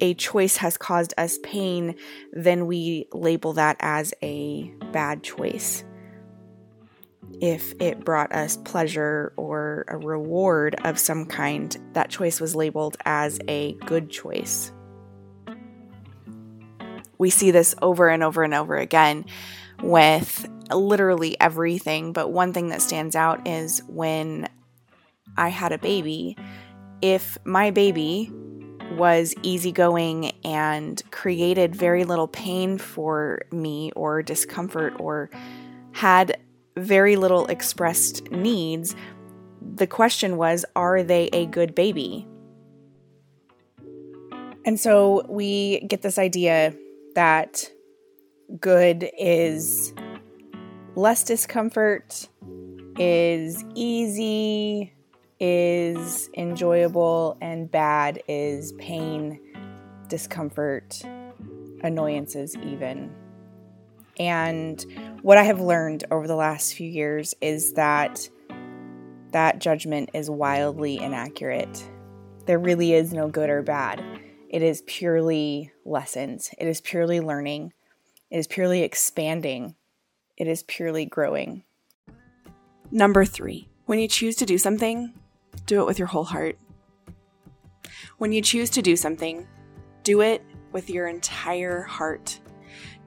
a 0.00 0.14
choice 0.14 0.58
has 0.58 0.76
caused 0.76 1.14
us 1.18 1.38
pain, 1.42 1.96
then 2.32 2.66
we 2.66 3.08
label 3.12 3.54
that 3.54 3.76
as 3.80 4.14
a 4.22 4.70
bad 4.92 5.22
choice 5.22 5.84
if 7.40 7.72
it 7.80 8.04
brought 8.04 8.32
us 8.32 8.56
pleasure 8.56 9.32
or 9.36 9.84
a 9.88 9.96
reward 9.96 10.76
of 10.84 10.98
some 10.98 11.26
kind, 11.26 11.76
that 11.92 12.10
choice 12.10 12.40
was 12.40 12.54
labeled 12.54 12.96
as 13.04 13.38
a 13.48 13.74
good 13.86 14.10
choice. 14.10 14.72
We 17.18 17.30
see 17.30 17.50
this 17.50 17.74
over 17.82 18.08
and 18.08 18.22
over 18.22 18.42
and 18.42 18.54
over 18.54 18.76
again 18.76 19.24
with 19.82 20.48
literally 20.72 21.38
everything, 21.40 22.12
but 22.12 22.28
one 22.28 22.52
thing 22.52 22.68
that 22.68 22.82
stands 22.82 23.16
out 23.16 23.46
is 23.46 23.82
when 23.88 24.48
I 25.36 25.48
had 25.48 25.72
a 25.72 25.78
baby, 25.78 26.36
if 27.02 27.38
my 27.44 27.70
baby 27.70 28.30
was 28.96 29.34
easygoing 29.42 30.32
and 30.44 31.00
created 31.10 31.76
very 31.76 32.04
little 32.04 32.26
pain 32.28 32.78
for 32.78 33.42
me 33.52 33.92
or 33.94 34.22
discomfort 34.22 34.94
or 34.98 35.30
had 35.92 36.38
very 36.78 37.16
little 37.16 37.46
expressed 37.46 38.30
needs. 38.30 38.94
The 39.74 39.86
question 39.86 40.36
was, 40.36 40.64
are 40.76 41.02
they 41.02 41.28
a 41.32 41.46
good 41.46 41.74
baby? 41.74 42.26
And 44.64 44.78
so 44.78 45.24
we 45.28 45.80
get 45.80 46.02
this 46.02 46.18
idea 46.18 46.74
that 47.14 47.70
good 48.60 49.10
is 49.18 49.92
less 50.94 51.24
discomfort, 51.24 52.28
is 52.98 53.64
easy, 53.74 54.92
is 55.40 56.28
enjoyable, 56.36 57.38
and 57.40 57.70
bad 57.70 58.20
is 58.28 58.72
pain, 58.72 59.40
discomfort, 60.08 61.00
annoyances, 61.82 62.56
even. 62.56 63.14
And 64.18 64.84
what 65.22 65.38
I 65.38 65.44
have 65.44 65.60
learned 65.60 66.04
over 66.10 66.26
the 66.26 66.34
last 66.34 66.74
few 66.74 66.88
years 66.88 67.34
is 67.40 67.74
that 67.74 68.28
that 69.30 69.58
judgment 69.58 70.10
is 70.14 70.30
wildly 70.30 70.98
inaccurate. 70.98 71.88
There 72.46 72.58
really 72.58 72.94
is 72.94 73.12
no 73.12 73.28
good 73.28 73.50
or 73.50 73.62
bad. 73.62 74.02
It 74.48 74.62
is 74.62 74.82
purely 74.86 75.70
lessons, 75.84 76.50
it 76.58 76.66
is 76.66 76.80
purely 76.80 77.20
learning. 77.20 77.72
It 78.30 78.38
is 78.38 78.46
purely 78.46 78.82
expanding. 78.82 79.74
It 80.36 80.48
is 80.48 80.62
purely 80.62 81.06
growing. 81.06 81.64
Number 82.90 83.24
three, 83.24 83.68
when 83.86 83.98
you 83.98 84.06
choose 84.06 84.36
to 84.36 84.46
do 84.46 84.58
something, 84.58 85.14
do 85.64 85.80
it 85.80 85.86
with 85.86 85.98
your 85.98 86.08
whole 86.08 86.24
heart. 86.24 86.58
When 88.18 88.32
you 88.32 88.42
choose 88.42 88.68
to 88.70 88.82
do 88.82 88.96
something, 88.96 89.46
do 90.02 90.20
it 90.20 90.42
with 90.72 90.90
your 90.90 91.06
entire 91.06 91.82
heart. 91.82 92.38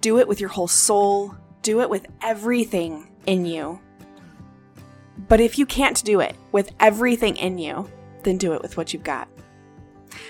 Do 0.02 0.20
it 0.20 0.28
with 0.28 0.40
your 0.40 0.50
whole 0.50 0.68
soul. 0.68 1.36
Do 1.62 1.82
it 1.82 1.90
with 1.90 2.08
everything 2.22 3.08
in 3.26 3.46
you. 3.46 3.80
But 5.28 5.40
if 5.40 5.58
you 5.58 5.66
can't 5.66 6.04
do 6.04 6.20
it 6.20 6.36
with 6.52 6.72
everything 6.80 7.38
in 7.38 7.58
you, 7.58 7.90
then 8.24 8.38
do 8.38 8.54
it 8.54 8.62
with 8.62 8.78
what 8.78 8.94
you've 8.94 9.04
got. 9.04 9.28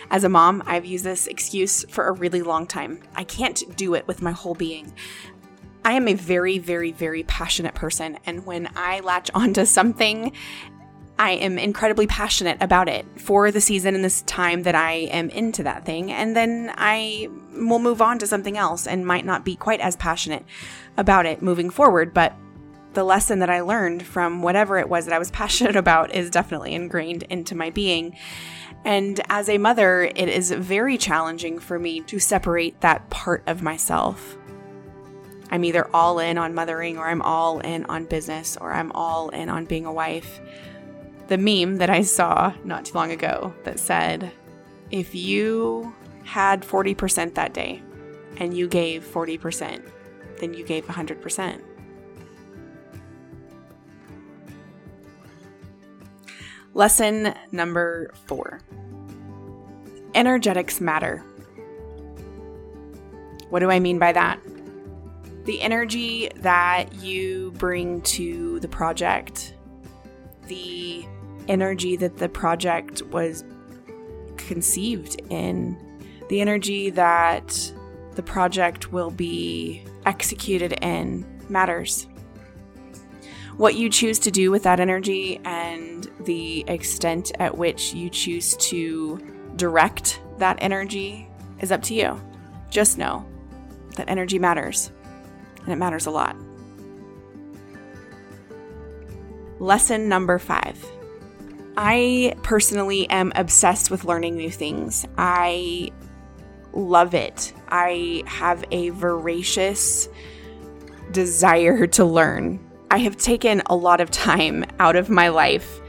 As 0.10 0.24
a 0.24 0.30
mom, 0.30 0.62
I've 0.66 0.86
used 0.86 1.06
this 1.06 1.28
excuse 1.28 1.86
for 1.86 2.08
a 2.08 2.12
really 2.12 2.42
long 2.42 2.68
time. 2.68 3.01
I 3.16 3.24
can't 3.24 3.75
do 3.78 3.96
it 3.96 4.08
with 4.08 4.22
my 4.22 4.32
whole 4.32 4.56
being. 4.56 4.94
I 5.84 5.94
am 5.94 6.08
a 6.08 6.13
very, 6.13 6.60
very, 6.60 6.92
very 6.92 7.24
passionate 7.24 7.74
person. 7.74 8.20
And 8.25 8.46
when 8.46 8.70
I 8.75 9.00
latch 9.00 9.32
onto 9.34 9.66
something, 9.66 10.34
I 11.22 11.34
am 11.34 11.60
incredibly 11.60 12.08
passionate 12.08 12.58
about 12.62 12.90
it 12.90 13.06
for 13.16 13.51
the 13.51 13.62
season 13.62 13.94
and 13.94 14.04
this 14.04 14.24
time 14.24 14.63
that 14.63 14.74
I 14.74 14.94
am 15.12 15.30
into 15.30 15.62
that 15.62 15.86
thing. 15.86 16.12
And 16.12 16.36
then 16.36 16.74
I 16.75 17.30
will 17.54 17.78
move 17.78 18.01
on 18.01 18.18
to 18.18 18.25
something 18.25 18.58
else 18.58 18.88
and 18.88 19.06
might 19.06 19.24
not 19.24 19.46
be 19.46 19.56
quite 19.56 19.82
as 19.82 19.96
passionate 19.96 20.44
about 20.98 21.28
it 21.28 21.44
moving 21.44 21.70
forward. 21.70 22.12
But 22.12 22.36
the 22.94 23.04
lesson 23.04 23.38
that 23.38 23.51
I 23.51 23.62
learned 23.62 24.01
from 24.01 24.42
whatever 24.42 24.80
it 24.80 24.90
was 24.90 25.06
that 25.06 25.13
I 25.13 25.20
was 25.20 25.30
passionate 25.42 25.75
about 25.75 26.12
is 26.12 26.32
definitely 26.32 26.74
ingrained 26.74 27.22
into 27.30 27.54
my 27.54 27.70
being. 27.70 28.18
And 28.84 29.22
as 29.30 29.48
a 29.48 29.60
mother, 29.60 30.01
it 30.01 30.28
is 30.28 30.50
very 30.50 30.98
challenging 30.98 31.60
for 31.60 31.78
me 31.78 32.01
to 32.01 32.18
separate 32.18 32.82
that 32.82 33.12
part 33.12 33.44
of 33.46 33.62
myself. 33.62 34.38
I'm 35.51 35.66
either 35.66 35.88
all 35.94 36.18
in 36.18 36.40
on 36.40 36.56
mothering, 36.56 36.98
or 36.98 37.08
I'm 37.08 37.22
all 37.22 37.60
in 37.60 37.86
on 37.86 38.06
business, 38.06 38.58
or 38.60 38.74
I'm 38.74 38.92
all 38.94 39.30
in 39.30 39.50
on 39.50 39.66
being 39.66 39.86
a 39.86 39.94
wife. 39.94 40.40
The 41.32 41.38
meme 41.38 41.78
that 41.78 41.90
I 41.90 42.02
saw 42.02 42.54
not 42.66 42.84
too 42.84 42.94
long 42.94 43.14
ago 43.14 43.54
that 43.64 43.80
said, 43.80 44.34
if 44.92 45.16
you 45.16 45.96
had 46.26 46.62
40% 46.62 47.36
that 47.36 47.54
day 47.54 47.82
and 48.36 48.54
you 48.54 48.68
gave 48.68 49.06
40%, 49.06 49.82
then 50.42 50.54
you 50.54 50.66
gave 50.66 50.86
100%. 50.88 51.62
Lesson 56.74 57.34
number 57.54 58.12
four 58.26 58.60
Energetics 60.14 60.82
matter. 60.82 61.20
What 63.50 63.60
do 63.60 63.72
I 63.72 63.80
mean 63.80 64.00
by 64.00 64.12
that? 64.12 64.38
The 65.46 65.62
energy 65.62 66.30
that 66.36 66.94
you 66.96 67.54
bring 67.56 68.02
to 68.02 68.60
the 68.60 68.68
project, 68.68 69.54
the 70.48 71.06
energy 71.48 71.95
that 71.98 72.17
the 72.17 72.29
project 72.29 73.01
was 73.03 73.43
conceived 74.38 75.21
in, 75.29 75.77
the 76.29 76.41
energy 76.41 76.89
that 76.89 77.74
the 78.15 78.24
project 78.24 78.91
will 78.91 79.12
be 79.12 79.86
executed 80.05 80.74
in 80.81 81.25
matters 81.50 82.07
what 83.62 83.75
you 83.75 83.89
choose 83.89 84.17
to 84.17 84.31
do 84.31 84.50
with 84.50 84.63
that 84.63 84.79
energy 84.79 85.39
and 85.45 86.10
the 86.21 86.63
extent 86.67 87.31
at 87.39 87.55
which 87.55 87.93
you 87.93 88.10
choose 88.10 88.57
to 88.57 89.19
direct 89.55 90.19
that 90.39 90.57
energy 90.62 91.29
is 91.60 91.71
up 91.71 91.83
to 91.83 91.93
you. 91.93 92.19
Just 92.71 92.98
know 92.98 93.24
that 93.98 94.10
energy 94.10 94.39
matters, 94.39 94.91
and 95.60 95.69
it 95.69 95.75
matters 95.75 96.07
a 96.07 96.12
lot. 96.12 96.36
Lesson 99.60 100.10
number 100.10 100.39
five. 100.39 100.83
I 101.78 102.36
personally 102.44 103.10
am 103.10 103.32
obsessed 103.36 103.92
with 103.92 104.04
learning 104.04 104.36
new 104.36 104.51
things. 104.51 105.06
I 105.18 105.92
love 106.74 107.13
it. 107.13 107.54
I 107.70 108.24
have 108.25 108.63
a 108.72 108.90
voracious 108.90 110.10
desire 111.12 111.88
to 111.88 112.06
learn. 112.06 112.60
I 112.90 112.98
have 112.98 113.18
taken 113.18 113.62
a 113.68 113.75
lot 113.75 114.01
of 114.01 114.12
time 114.12 114.66
out 114.80 114.96
of 114.96 115.10
my 115.10 115.30
life 115.30 115.80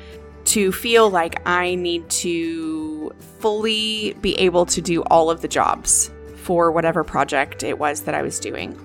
to 0.45 0.73
feel 0.73 1.11
like 1.11 1.47
I 1.47 1.75
need 1.75 2.09
to 2.11 3.12
fully 3.41 4.15
be 4.21 4.35
able 4.39 4.67
to 4.67 4.80
do 4.80 5.02
all 5.02 5.30
of 5.30 5.41
the 5.41 5.49
jobs 5.49 6.11
for 6.37 6.71
whatever 6.73 7.04
project 7.04 7.63
it 7.63 7.78
was 7.78 8.02
that 8.02 8.15
I 8.15 8.23
was 8.23 8.39
doing. 8.41 8.78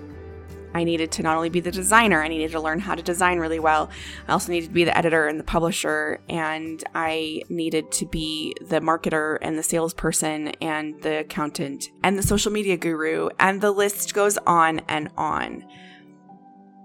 I 0.74 0.84
needed 0.84 1.12
to 1.14 1.24
not 1.24 1.36
only 1.36 1.50
be 1.50 1.60
the 1.60 1.72
designer, 1.72 2.22
I 2.22 2.28
needed 2.28 2.52
to 2.52 2.60
learn 2.60 2.80
how 2.80 2.96
to 2.96 3.02
design 3.02 3.40
really 3.40 3.60
well. 3.60 3.90
I 4.28 4.34
also 4.34 4.52
needed 4.52 4.68
to 4.68 4.74
be 4.74 4.84
the 4.84 4.98
editor 4.98 5.28
and 5.28 5.40
the 5.40 5.44
publisher, 5.44 6.20
and 6.30 6.84
I 6.94 7.42
needed 7.50 7.92
to 7.94 8.06
be 8.06 8.54
the 8.62 8.80
marketer 8.80 9.38
and 9.42 9.58
the 9.58 9.64
salesperson 9.64 10.50
and 10.62 11.02
the 11.02 11.20
accountant 11.20 11.90
and 12.04 12.18
the 12.18 12.24
social 12.24 12.52
media 12.52 12.78
guru, 12.78 13.30
and 13.40 13.62
the 13.62 13.72
list 13.72 14.14
goes 14.14 14.38
on 14.40 14.80
and 14.88 15.10
on 15.18 15.66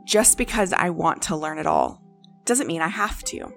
just 0.04 0.36
because 0.38 0.72
I 0.72 0.90
want 0.90 1.22
to 1.22 1.36
learn 1.36 1.58
it 1.58 1.66
all 1.66 2.02
doesn't 2.44 2.66
mean 2.66 2.82
I 2.82 2.88
have 2.88 3.22
to. 3.24 3.52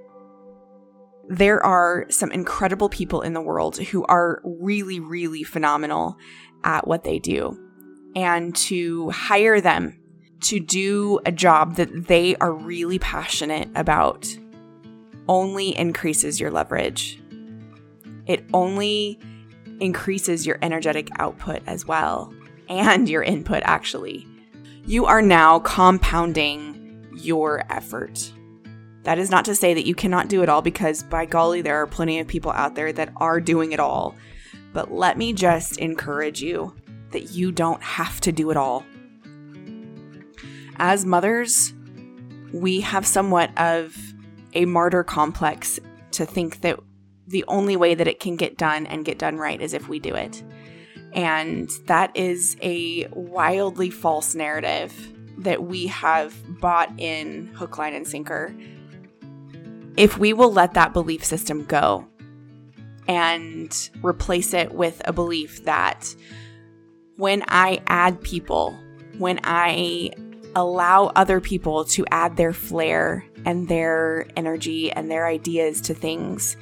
There 1.27 1.63
are 1.65 2.05
some 2.09 2.31
incredible 2.31 2.87
people 2.87 3.21
in 3.21 3.33
the 3.33 3.41
world 3.41 3.77
who 3.77 4.05
are 4.05 4.41
really, 4.43 4.99
really 4.99 5.43
phenomenal 5.43 6.17
at 6.63 6.87
what 6.87 7.03
they 7.03 7.19
do. 7.19 7.59
And 8.15 8.55
to 8.57 9.09
hire 9.09 9.59
them 9.59 9.99
to 10.45 10.59
do 10.59 11.19
a 11.25 11.31
job 11.31 11.75
that 11.75 12.07
they 12.07 12.35
are 12.37 12.53
really 12.53 12.99
passionate 12.99 13.69
about 13.75 14.27
only 15.27 15.77
increases 15.77 16.39
your 16.39 16.51
leverage. 16.51 17.21
It 18.25 18.45
only 18.53 19.19
increases 19.79 20.45
your 20.45 20.57
energetic 20.61 21.09
output 21.19 21.61
as 21.67 21.85
well, 21.85 22.33
and 22.69 23.09
your 23.09 23.23
input, 23.23 23.61
actually 23.65 24.27
you 24.87 25.05
are 25.05 25.21
now 25.21 25.59
compounding 25.59 27.07
your 27.15 27.63
effort. 27.71 28.31
That 29.03 29.17
is 29.17 29.31
not 29.31 29.45
to 29.45 29.55
say 29.55 29.73
that 29.73 29.87
you 29.87 29.95
cannot 29.95 30.27
do 30.27 30.43
it 30.43 30.49
all 30.49 30.61
because, 30.61 31.01
by 31.03 31.25
golly, 31.25 31.61
there 31.61 31.81
are 31.81 31.87
plenty 31.87 32.19
of 32.19 32.27
people 32.27 32.51
out 32.51 32.75
there 32.75 32.93
that 32.93 33.11
are 33.17 33.39
doing 33.39 33.71
it 33.71 33.79
all. 33.79 34.15
But 34.73 34.91
let 34.91 35.17
me 35.17 35.33
just 35.33 35.77
encourage 35.77 36.41
you 36.41 36.75
that 37.11 37.31
you 37.31 37.51
don't 37.51 37.81
have 37.81 38.21
to 38.21 38.31
do 38.31 38.51
it 38.51 38.57
all. 38.57 38.85
As 40.77 41.05
mothers, 41.05 41.73
we 42.51 42.81
have 42.81 43.05
somewhat 43.05 43.57
of 43.57 43.95
a 44.53 44.65
martyr 44.65 45.03
complex 45.03 45.79
to 46.11 46.25
think 46.25 46.61
that 46.61 46.79
the 47.27 47.43
only 47.47 47.75
way 47.75 47.95
that 47.95 48.07
it 48.07 48.19
can 48.19 48.35
get 48.35 48.57
done 48.57 48.85
and 48.85 49.05
get 49.05 49.19
done 49.19 49.37
right 49.37 49.59
is 49.59 49.73
if 49.73 49.87
we 49.87 49.99
do 49.99 50.13
it. 50.15 50.43
And 51.13 51.69
that 51.85 52.15
is 52.15 52.57
a 52.61 53.07
wildly 53.07 53.89
false 53.89 54.35
narrative 54.35 54.93
that 55.39 55.63
we 55.63 55.87
have 55.87 56.35
bought 56.59 56.91
in 56.97 57.47
hook, 57.47 57.77
line, 57.77 57.93
and 57.93 58.07
sinker. 58.07 58.55
If 59.97 60.17
we 60.17 60.33
will 60.33 60.51
let 60.51 60.73
that 60.73 60.93
belief 60.93 61.23
system 61.23 61.63
go 61.65 62.05
and 63.07 63.89
replace 64.03 64.53
it 64.53 64.73
with 64.73 65.01
a 65.05 65.13
belief 65.13 65.63
that 65.65 66.13
when 67.17 67.43
I 67.47 67.81
add 67.87 68.21
people, 68.21 68.77
when 69.17 69.39
I 69.43 70.11
allow 70.55 71.07
other 71.15 71.39
people 71.39 71.85
to 71.85 72.05
add 72.11 72.37
their 72.37 72.53
flair 72.53 73.25
and 73.45 73.67
their 73.67 74.27
energy 74.35 74.91
and 74.91 75.11
their 75.11 75.27
ideas 75.27 75.81
to 75.81 75.93
things, 75.93 76.57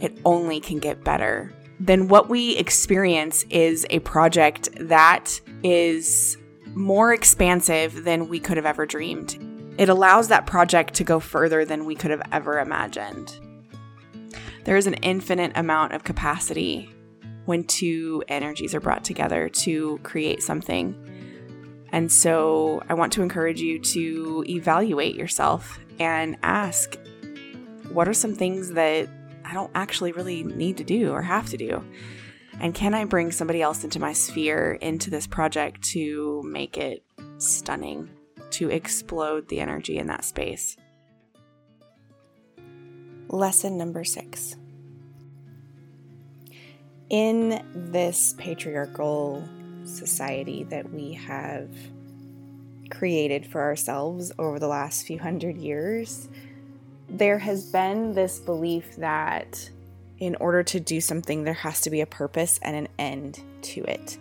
it 0.00 0.16
only 0.24 0.60
can 0.60 0.78
get 0.78 1.02
better 1.02 1.52
then 1.80 2.08
what 2.08 2.28
we 2.28 2.56
experience 2.56 3.44
is 3.50 3.86
a 3.90 3.98
project 4.00 4.68
that 4.80 5.40
is 5.62 6.38
more 6.74 7.12
expansive 7.12 8.04
than 8.04 8.28
we 8.28 8.40
could 8.40 8.56
have 8.56 8.66
ever 8.66 8.86
dreamed. 8.86 9.38
It 9.78 9.88
allows 9.88 10.28
that 10.28 10.46
project 10.46 10.94
to 10.94 11.04
go 11.04 11.20
further 11.20 11.64
than 11.64 11.84
we 11.84 11.94
could 11.94 12.10
have 12.10 12.22
ever 12.32 12.58
imagined. 12.58 13.38
There 14.64 14.76
is 14.76 14.86
an 14.86 14.94
infinite 14.94 15.52
amount 15.56 15.92
of 15.92 16.04
capacity 16.04 16.90
when 17.44 17.64
two 17.64 18.22
energies 18.28 18.74
are 18.74 18.80
brought 18.80 19.04
together 19.04 19.48
to 19.50 19.98
create 20.02 20.42
something. 20.42 20.96
And 21.94 22.10
so 22.10 22.82
I 22.88 22.94
want 22.94 23.12
to 23.12 23.22
encourage 23.22 23.60
you 23.60 23.78
to 23.78 24.44
evaluate 24.48 25.14
yourself 25.14 25.78
and 26.00 26.36
ask 26.42 26.98
what 27.92 28.08
are 28.08 28.12
some 28.12 28.34
things 28.34 28.70
that 28.70 29.08
I 29.44 29.54
don't 29.54 29.70
actually 29.76 30.10
really 30.10 30.42
need 30.42 30.76
to 30.78 30.84
do 30.84 31.12
or 31.12 31.22
have 31.22 31.48
to 31.50 31.56
do? 31.56 31.84
And 32.58 32.74
can 32.74 32.94
I 32.94 33.04
bring 33.04 33.30
somebody 33.30 33.62
else 33.62 33.84
into 33.84 34.00
my 34.00 34.12
sphere, 34.12 34.72
into 34.72 35.08
this 35.08 35.28
project 35.28 35.82
to 35.92 36.42
make 36.44 36.78
it 36.78 37.04
stunning, 37.38 38.10
to 38.50 38.70
explode 38.70 39.48
the 39.48 39.60
energy 39.60 39.96
in 39.96 40.08
that 40.08 40.24
space? 40.24 40.76
Lesson 43.28 43.78
number 43.78 44.02
six. 44.02 44.56
In 47.08 47.64
this 47.72 48.34
patriarchal 48.36 49.48
society 49.84 50.64
that 50.64 50.90
we 50.90 51.12
have 51.12 51.68
created 52.90 53.46
for 53.46 53.60
ourselves 53.62 54.32
over 54.38 54.58
the 54.58 54.68
last 54.68 55.06
few 55.06 55.18
hundred 55.18 55.56
years, 55.56 56.28
there 57.08 57.38
has 57.38 57.70
been 57.70 58.12
this 58.12 58.38
belief 58.38 58.96
that 58.96 59.70
in 60.18 60.36
order 60.36 60.62
to 60.62 60.80
do 60.80 61.00
something, 61.00 61.44
there 61.44 61.54
has 61.54 61.80
to 61.82 61.90
be 61.90 62.00
a 62.00 62.06
purpose 62.06 62.58
and 62.62 62.76
an 62.76 62.88
end 62.98 63.40
to 63.62 63.82
it. 63.84 64.18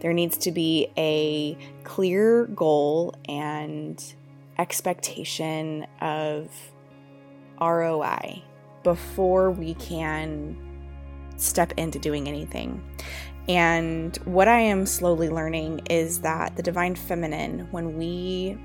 There 0.00 0.12
needs 0.12 0.36
to 0.38 0.52
be 0.52 0.88
a 0.96 1.56
clear 1.84 2.46
goal 2.46 3.14
and 3.28 4.02
expectation 4.58 5.86
of 6.00 6.50
ROI 7.60 8.42
before 8.82 9.50
we 9.50 9.74
can 9.74 10.56
step 11.36 11.72
into 11.76 11.98
doing 11.98 12.28
anything. 12.28 12.82
And 13.48 14.16
what 14.24 14.48
I 14.48 14.60
am 14.60 14.86
slowly 14.86 15.28
learning 15.28 15.86
is 15.88 16.20
that 16.20 16.56
the 16.56 16.62
divine 16.62 16.94
feminine, 16.94 17.68
when 17.70 17.96
we 17.96 18.58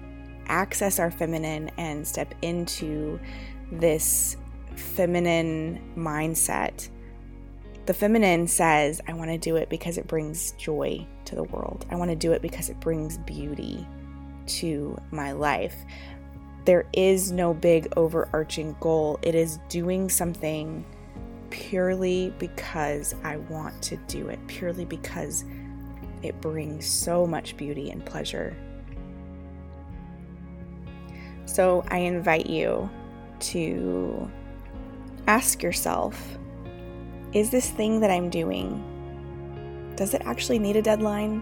access 0.47 0.99
our 0.99 1.11
feminine 1.11 1.69
and 1.77 2.07
step 2.07 2.33
into 2.41 3.19
this 3.71 4.37
feminine 4.75 5.93
mindset, 5.95 6.89
the 7.85 7.93
feminine 7.93 8.47
says, 8.47 9.01
I 9.07 9.13
want 9.13 9.29
to 9.31 9.37
do 9.37 9.55
it 9.55 9.69
because 9.69 9.97
it 9.97 10.07
brings 10.07 10.51
joy 10.53 11.05
to 11.25 11.35
the 11.35 11.43
world. 11.43 11.85
I 11.91 11.95
want 11.95 12.09
to 12.09 12.15
do 12.15 12.31
it 12.31 12.41
because 12.41 12.69
it 12.69 12.79
brings 12.79 13.17
beauty 13.19 13.85
to 14.47 14.99
my 15.11 15.31
life. 15.31 15.75
There 16.65 16.87
is 16.93 17.31
no 17.31 17.53
big 17.53 17.91
overarching 17.97 18.75
goal. 18.79 19.19
It 19.21 19.35
is 19.35 19.59
doing 19.69 20.09
something 20.09 20.85
purely 21.51 22.33
because 22.39 23.13
I 23.23 23.37
want 23.37 23.79
to 23.83 23.97
do 24.07 24.29
it, 24.29 24.39
purely 24.47 24.85
because 24.85 25.45
it 26.23 26.39
brings 26.41 26.85
so 26.87 27.27
much 27.27 27.55
beauty 27.57 27.91
and 27.91 28.03
pleasure. 28.05 28.55
So 31.45 31.83
I 31.89 31.99
invite 31.99 32.47
you 32.47 32.89
to 33.39 34.31
ask 35.27 35.61
yourself 35.61 36.37
is 37.33 37.49
this 37.49 37.69
thing 37.69 38.01
that 38.01 38.11
I'm 38.11 38.29
doing, 38.29 38.83
does 39.95 40.13
it 40.13 40.21
actually 40.25 40.59
need 40.59 40.75
a 40.75 40.81
deadline? 40.81 41.41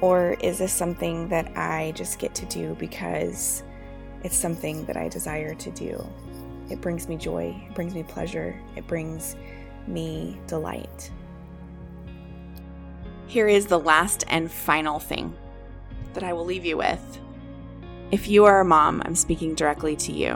Or 0.00 0.36
is 0.40 0.58
this 0.58 0.72
something 0.72 1.28
that 1.28 1.56
I 1.56 1.92
just 1.94 2.18
get 2.18 2.34
to 2.36 2.46
do 2.46 2.74
because 2.78 3.62
it's 4.22 4.36
something 4.36 4.86
that 4.86 4.96
I 4.96 5.08
desire 5.08 5.54
to 5.54 5.70
do? 5.72 6.06
It 6.70 6.80
brings 6.80 7.08
me 7.08 7.16
joy, 7.16 7.60
it 7.68 7.74
brings 7.74 7.94
me 7.94 8.02
pleasure, 8.02 8.60
it 8.76 8.86
brings 8.86 9.36
me 9.86 10.38
delight. 10.46 11.10
Here 13.26 13.48
is 13.48 13.66
the 13.66 13.78
last 13.78 14.24
and 14.28 14.50
final 14.50 14.98
thing 14.98 15.34
that 16.14 16.22
I 16.22 16.32
will 16.32 16.44
leave 16.44 16.64
you 16.64 16.76
with. 16.76 17.20
If 18.10 18.28
you 18.28 18.44
are 18.44 18.60
a 18.60 18.64
mom, 18.64 19.02
I'm 19.04 19.14
speaking 19.14 19.54
directly 19.54 19.96
to 19.96 20.12
you. 20.12 20.34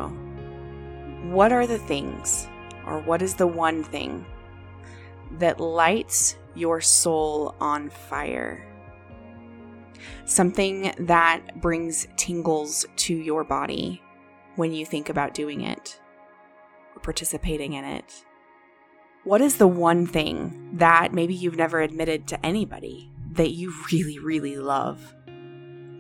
What 1.31 1.53
are 1.53 1.66
the 1.66 1.79
things, 1.79 2.49
or 2.87 3.01
what 3.01 3.23
is 3.23 3.35
the 3.35 3.47
one 3.47 3.83
thing 3.83 4.27
that 5.38 5.61
lights 5.61 6.37
your 6.55 6.81
soul 6.81 7.55
on 7.61 7.88
fire? 7.88 8.66
Something 10.25 10.95
that 10.99 11.61
brings 11.61 12.07
tingles 12.16 12.85
to 12.97 13.14
your 13.14 13.45
body 13.45 14.03
when 14.57 14.73
you 14.73 14.85
think 14.85 15.09
about 15.09 15.35
doing 15.35 15.62
it 15.62 15.99
participating 17.02 17.72
in 17.72 17.84
it. 17.84 18.24
What 19.24 19.40
is 19.40 19.56
the 19.56 19.68
one 19.68 20.06
thing 20.06 20.70
that 20.74 21.12
maybe 21.12 21.34
you've 21.34 21.56
never 21.56 21.80
admitted 21.80 22.26
to 22.28 22.44
anybody 22.44 23.10
that 23.32 23.50
you 23.50 23.72
really, 23.92 24.18
really 24.18 24.56
love? 24.56 25.14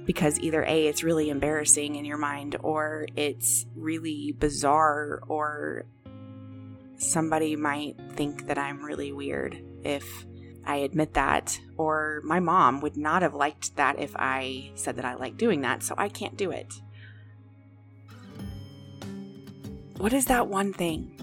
Because 0.04 0.40
either 0.40 0.64
A, 0.64 0.86
it's 0.86 1.04
really 1.04 1.30
embarrassing 1.30 1.94
in 1.94 2.04
your 2.04 2.18
mind, 2.18 2.56
or 2.60 3.06
it's 3.14 3.66
really 3.76 4.32
bizarre, 4.32 5.22
or 5.28 5.86
somebody 6.96 7.54
might 7.54 7.96
think 8.14 8.48
that 8.48 8.58
I'm 8.58 8.84
really 8.84 9.12
weird 9.12 9.62
if 9.84 10.26
I 10.64 10.76
admit 10.76 11.14
that, 11.14 11.58
or 11.76 12.20
my 12.24 12.40
mom 12.40 12.80
would 12.80 12.96
not 12.96 13.22
have 13.22 13.34
liked 13.34 13.76
that 13.76 13.98
if 13.98 14.14
I 14.16 14.72
said 14.74 14.96
that 14.96 15.04
I 15.04 15.14
like 15.14 15.36
doing 15.36 15.60
that, 15.60 15.82
so 15.82 15.94
I 15.96 16.08
can't 16.08 16.36
do 16.36 16.50
it. 16.50 16.72
What 20.02 20.12
is 20.12 20.24
that 20.24 20.48
one 20.48 20.72
thing? 20.72 21.16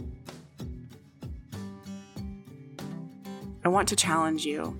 I 3.65 3.67
want 3.67 3.89
to 3.89 3.95
challenge 3.97 4.45
you. 4.45 4.79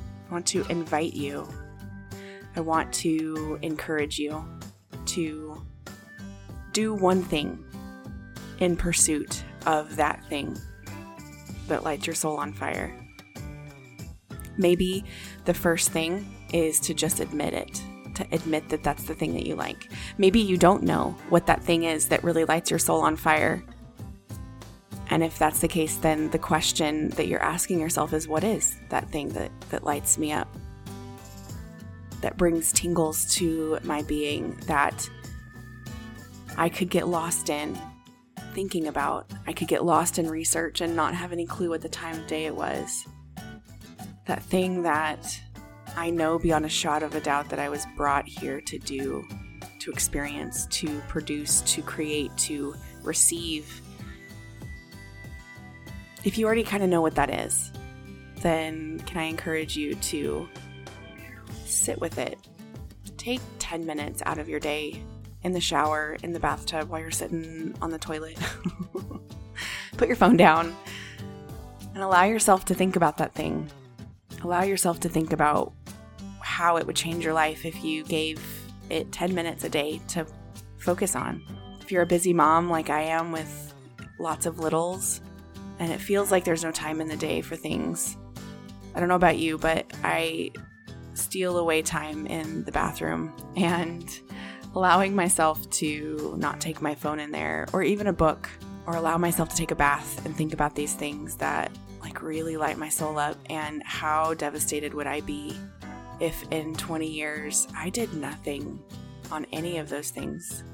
I 0.00 0.32
want 0.32 0.46
to 0.46 0.64
invite 0.70 1.12
you. 1.12 1.46
I 2.56 2.60
want 2.60 2.90
to 2.94 3.58
encourage 3.60 4.18
you 4.18 4.42
to 5.08 5.62
do 6.72 6.94
one 6.94 7.22
thing 7.22 7.62
in 8.60 8.78
pursuit 8.78 9.44
of 9.66 9.94
that 9.96 10.24
thing 10.30 10.56
that 11.68 11.84
lights 11.84 12.06
your 12.06 12.14
soul 12.14 12.38
on 12.38 12.54
fire. 12.54 12.96
Maybe 14.56 15.04
the 15.44 15.52
first 15.52 15.90
thing 15.90 16.34
is 16.54 16.80
to 16.80 16.94
just 16.94 17.20
admit 17.20 17.52
it, 17.52 17.82
to 18.14 18.26
admit 18.32 18.68
that 18.68 18.82
that's 18.82 19.04
the 19.04 19.14
thing 19.14 19.34
that 19.34 19.46
you 19.46 19.54
like. 19.54 19.90
Maybe 20.18 20.40
you 20.40 20.56
don't 20.56 20.82
know 20.82 21.16
what 21.28 21.46
that 21.46 21.62
thing 21.62 21.84
is 21.84 22.08
that 22.08 22.24
really 22.24 22.44
lights 22.44 22.70
your 22.70 22.78
soul 22.78 23.00
on 23.00 23.16
fire. 23.16 23.62
And 25.10 25.22
if 25.22 25.38
that's 25.38 25.58
the 25.58 25.68
case, 25.68 25.96
then 25.96 26.30
the 26.30 26.38
question 26.38 27.10
that 27.10 27.26
you're 27.26 27.42
asking 27.42 27.80
yourself 27.80 28.12
is 28.12 28.26
what 28.26 28.44
is 28.44 28.78
that 28.88 29.10
thing 29.10 29.28
that, 29.30 29.50
that 29.70 29.84
lights 29.84 30.16
me 30.16 30.32
up? 30.32 30.48
That 32.22 32.36
brings 32.36 32.72
tingles 32.72 33.34
to 33.34 33.78
my 33.82 34.02
being 34.02 34.56
that 34.66 35.08
I 36.56 36.68
could 36.68 36.88
get 36.88 37.08
lost 37.08 37.50
in 37.50 37.78
thinking 38.54 38.86
about. 38.86 39.30
I 39.46 39.52
could 39.52 39.68
get 39.68 39.84
lost 39.84 40.18
in 40.18 40.28
research 40.28 40.80
and 40.80 40.94
not 40.94 41.14
have 41.14 41.32
any 41.32 41.46
clue 41.46 41.70
what 41.70 41.82
the 41.82 41.88
time 41.88 42.18
of 42.18 42.26
day 42.26 42.46
it 42.46 42.54
was. 42.54 43.06
That 44.26 44.42
thing 44.42 44.82
that 44.82 45.40
I 45.96 46.10
know 46.10 46.38
beyond 46.38 46.64
a 46.64 46.70
shot 46.70 47.02
of 47.02 47.14
a 47.14 47.20
doubt 47.20 47.48
that 47.50 47.58
I 47.58 47.68
was 47.68 47.86
brought 47.96 48.26
here 48.26 48.60
to 48.62 48.78
do, 48.78 49.26
to 49.80 49.90
experience, 49.90 50.66
to 50.66 51.00
produce, 51.08 51.60
to 51.62 51.82
create, 51.82 52.36
to 52.38 52.74
receive. 53.02 53.80
If 56.24 56.38
you 56.38 56.46
already 56.46 56.62
kind 56.62 56.82
of 56.82 56.88
know 56.88 57.02
what 57.02 57.14
that 57.16 57.30
is, 57.30 57.72
then 58.36 59.00
can 59.00 59.18
I 59.18 59.24
encourage 59.24 59.76
you 59.76 59.94
to 59.96 60.48
sit 61.64 62.00
with 62.00 62.18
it? 62.18 62.38
Take 63.16 63.40
10 63.58 63.84
minutes 63.84 64.22
out 64.24 64.38
of 64.38 64.48
your 64.48 64.60
day 64.60 65.02
in 65.42 65.52
the 65.52 65.60
shower, 65.60 66.16
in 66.22 66.32
the 66.32 66.40
bathtub, 66.40 66.88
while 66.88 67.00
you're 67.00 67.10
sitting 67.10 67.74
on 67.82 67.90
the 67.90 67.98
toilet. 67.98 68.38
Put 69.96 70.08
your 70.08 70.16
phone 70.16 70.36
down 70.36 70.74
and 71.94 72.02
allow 72.02 72.24
yourself 72.24 72.64
to 72.66 72.74
think 72.74 72.96
about 72.96 73.18
that 73.18 73.34
thing. 73.34 73.70
Allow 74.42 74.62
yourself 74.62 75.00
to 75.00 75.08
think 75.08 75.32
about 75.32 75.72
how 76.40 76.76
it 76.76 76.86
would 76.86 76.96
change 76.96 77.24
your 77.24 77.34
life 77.34 77.64
if 77.64 77.84
you 77.84 78.04
gave 78.04 78.40
it 78.90 79.12
10 79.12 79.34
minutes 79.34 79.64
a 79.64 79.68
day 79.68 80.00
to 80.08 80.26
focus 80.78 81.14
on. 81.14 81.42
If 81.80 81.92
you're 81.92 82.02
a 82.02 82.06
busy 82.06 82.32
mom 82.32 82.68
like 82.68 82.90
I 82.90 83.02
am 83.02 83.32
with 83.32 83.74
lots 84.18 84.46
of 84.46 84.58
littles, 84.58 85.20
and 85.78 85.92
it 85.92 86.00
feels 86.00 86.30
like 86.30 86.44
there's 86.44 86.64
no 86.64 86.70
time 86.70 87.00
in 87.00 87.08
the 87.08 87.16
day 87.16 87.40
for 87.40 87.56
things. 87.56 88.16
I 88.94 89.00
don't 89.00 89.08
know 89.08 89.16
about 89.16 89.38
you, 89.38 89.58
but 89.58 89.90
I 90.04 90.50
steal 91.14 91.58
away 91.58 91.82
time 91.82 92.26
in 92.26 92.64
the 92.64 92.72
bathroom 92.72 93.32
and 93.56 94.08
allowing 94.74 95.14
myself 95.14 95.68
to 95.70 96.34
not 96.38 96.60
take 96.60 96.80
my 96.80 96.94
phone 96.94 97.20
in 97.20 97.30
there 97.30 97.66
or 97.72 97.82
even 97.82 98.06
a 98.06 98.12
book 98.12 98.48
or 98.86 98.96
allow 98.96 99.18
myself 99.18 99.48
to 99.50 99.56
take 99.56 99.70
a 99.70 99.76
bath 99.76 100.24
and 100.24 100.36
think 100.36 100.52
about 100.52 100.74
these 100.74 100.94
things 100.94 101.36
that 101.36 101.70
like 102.02 102.22
really 102.22 102.56
light 102.56 102.76
my 102.76 102.88
soul 102.88 103.18
up 103.18 103.38
and 103.48 103.82
how 103.84 104.34
devastated 104.34 104.92
would 104.92 105.06
I 105.06 105.20
be 105.20 105.56
if 106.20 106.44
in 106.50 106.74
20 106.74 107.06
years 107.06 107.66
I 107.74 107.90
did 107.90 108.12
nothing 108.14 108.82
on 109.30 109.46
any 109.52 109.78
of 109.78 109.88
those 109.88 110.10
things. 110.10 110.64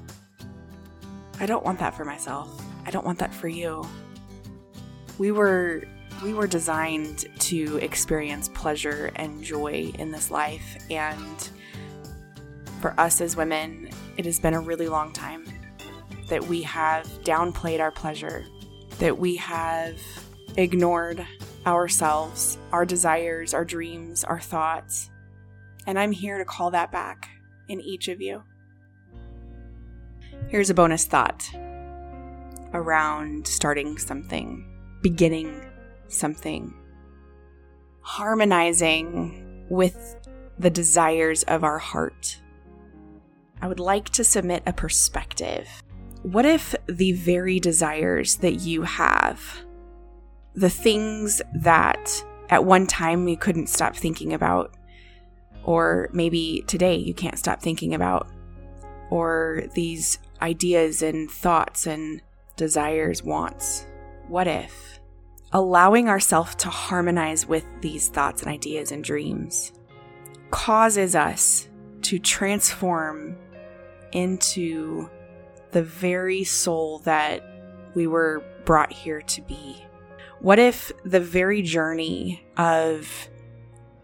I 1.39 1.45
don't 1.45 1.63
want 1.63 1.79
that 1.79 1.95
for 1.95 2.03
myself. 2.03 2.61
I 2.85 2.91
don't 2.91 3.05
want 3.05 3.19
that 3.19 3.33
for 3.33 3.47
you. 3.47 3.87
We 5.17 5.31
were 5.31 5.83
we 6.23 6.33
were 6.33 6.47
designed 6.47 7.29
to 7.39 7.77
experience 7.77 8.49
pleasure 8.49 9.11
and 9.15 9.41
joy 9.41 9.91
in 9.97 10.11
this 10.11 10.29
life 10.29 10.77
and 10.89 11.49
for 12.81 12.97
us 12.99 13.21
as 13.21 13.35
women, 13.35 13.89
it 14.17 14.25
has 14.25 14.39
been 14.39 14.53
a 14.53 14.59
really 14.59 14.87
long 14.87 15.13
time 15.13 15.45
that 16.27 16.43
we 16.45 16.61
have 16.61 17.05
downplayed 17.23 17.79
our 17.79 17.91
pleasure, 17.91 18.45
that 18.99 19.17
we 19.17 19.35
have 19.35 19.99
ignored 20.59 21.25
ourselves, 21.65 22.57
our 22.71 22.85
desires, 22.85 23.53
our 23.53 23.65
dreams, 23.65 24.23
our 24.23 24.39
thoughts. 24.39 25.09
And 25.85 25.97
I'm 25.97 26.11
here 26.11 26.37
to 26.37 26.45
call 26.45 26.71
that 26.71 26.91
back 26.91 27.29
in 27.67 27.81
each 27.81 28.07
of 28.07 28.21
you. 28.21 28.43
Here's 30.47 30.69
a 30.69 30.73
bonus 30.73 31.05
thought 31.05 31.49
around 32.73 33.47
starting 33.47 33.97
something, 33.97 34.65
beginning 35.01 35.65
something, 36.07 36.73
harmonizing 38.01 39.65
with 39.69 40.17
the 40.57 40.69
desires 40.69 41.43
of 41.43 41.63
our 41.63 41.79
heart 41.79 42.41
I 43.61 43.67
would 43.67 43.79
like 43.79 44.09
to 44.11 44.23
submit 44.23 44.63
a 44.65 44.73
perspective. 44.73 45.67
What 46.21 46.45
if 46.45 46.75
the 46.87 47.11
very 47.13 47.59
desires 47.59 48.37
that 48.37 48.61
you 48.61 48.83
have, 48.83 49.65
the 50.55 50.69
things 50.69 51.41
that 51.55 52.23
at 52.49 52.65
one 52.65 52.87
time 52.87 53.27
you 53.27 53.37
couldn't 53.37 53.67
stop 53.67 53.95
thinking 53.95 54.33
about, 54.33 54.75
or 55.63 56.09
maybe 56.13 56.63
today 56.67 56.95
you 56.95 57.13
can't 57.13 57.37
stop 57.37 57.61
thinking 57.61 57.93
about, 57.93 58.27
or 59.09 59.63
these 59.75 60.19
ideas 60.41 61.01
and 61.01 61.29
thoughts 61.29 61.85
and 61.85 62.21
desires, 62.55 63.23
wants. 63.23 63.85
What 64.27 64.47
if 64.47 64.99
allowing 65.51 66.09
ourselves 66.09 66.55
to 66.55 66.69
harmonize 66.69 67.45
with 67.45 67.65
these 67.81 68.09
thoughts 68.09 68.41
and 68.43 68.51
ideas 68.51 68.91
and 68.91 69.03
dreams 69.03 69.71
causes 70.51 71.15
us 71.15 71.67
to 72.01 72.19
transform 72.19 73.35
into 74.11 75.09
the 75.71 75.83
very 75.83 76.43
soul 76.43 76.99
that 76.99 77.43
we 77.93 78.07
were 78.07 78.43
brought 78.65 78.91
here 78.91 79.21
to 79.21 79.41
be? 79.41 79.83
What 80.41 80.57
if 80.57 80.91
the 81.03 81.19
very 81.19 81.61
journey 81.61 82.45
of 82.55 83.27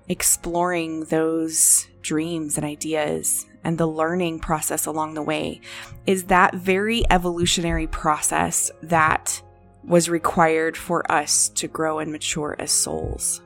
exploring 0.10 1.06
those 1.06 1.88
dreams 2.02 2.58
and 2.58 2.66
ideas 2.66 3.46
and 3.64 3.78
the 3.78 3.88
learning 3.88 4.40
process 4.40 4.86
along 4.86 5.14
the 5.14 5.24
way 5.24 5.62
is 6.06 6.26
that 6.26 6.54
very 6.54 7.04
evolutionary 7.10 7.88
process 7.88 8.70
that 8.84 9.42
was 9.84 10.10
required 10.10 10.76
for 10.76 11.10
us 11.10 11.50
to 11.50 11.68
grow 11.68 12.00
and 12.00 12.12
mature 12.12 12.56
as 12.60 12.72
souls. 12.72 13.42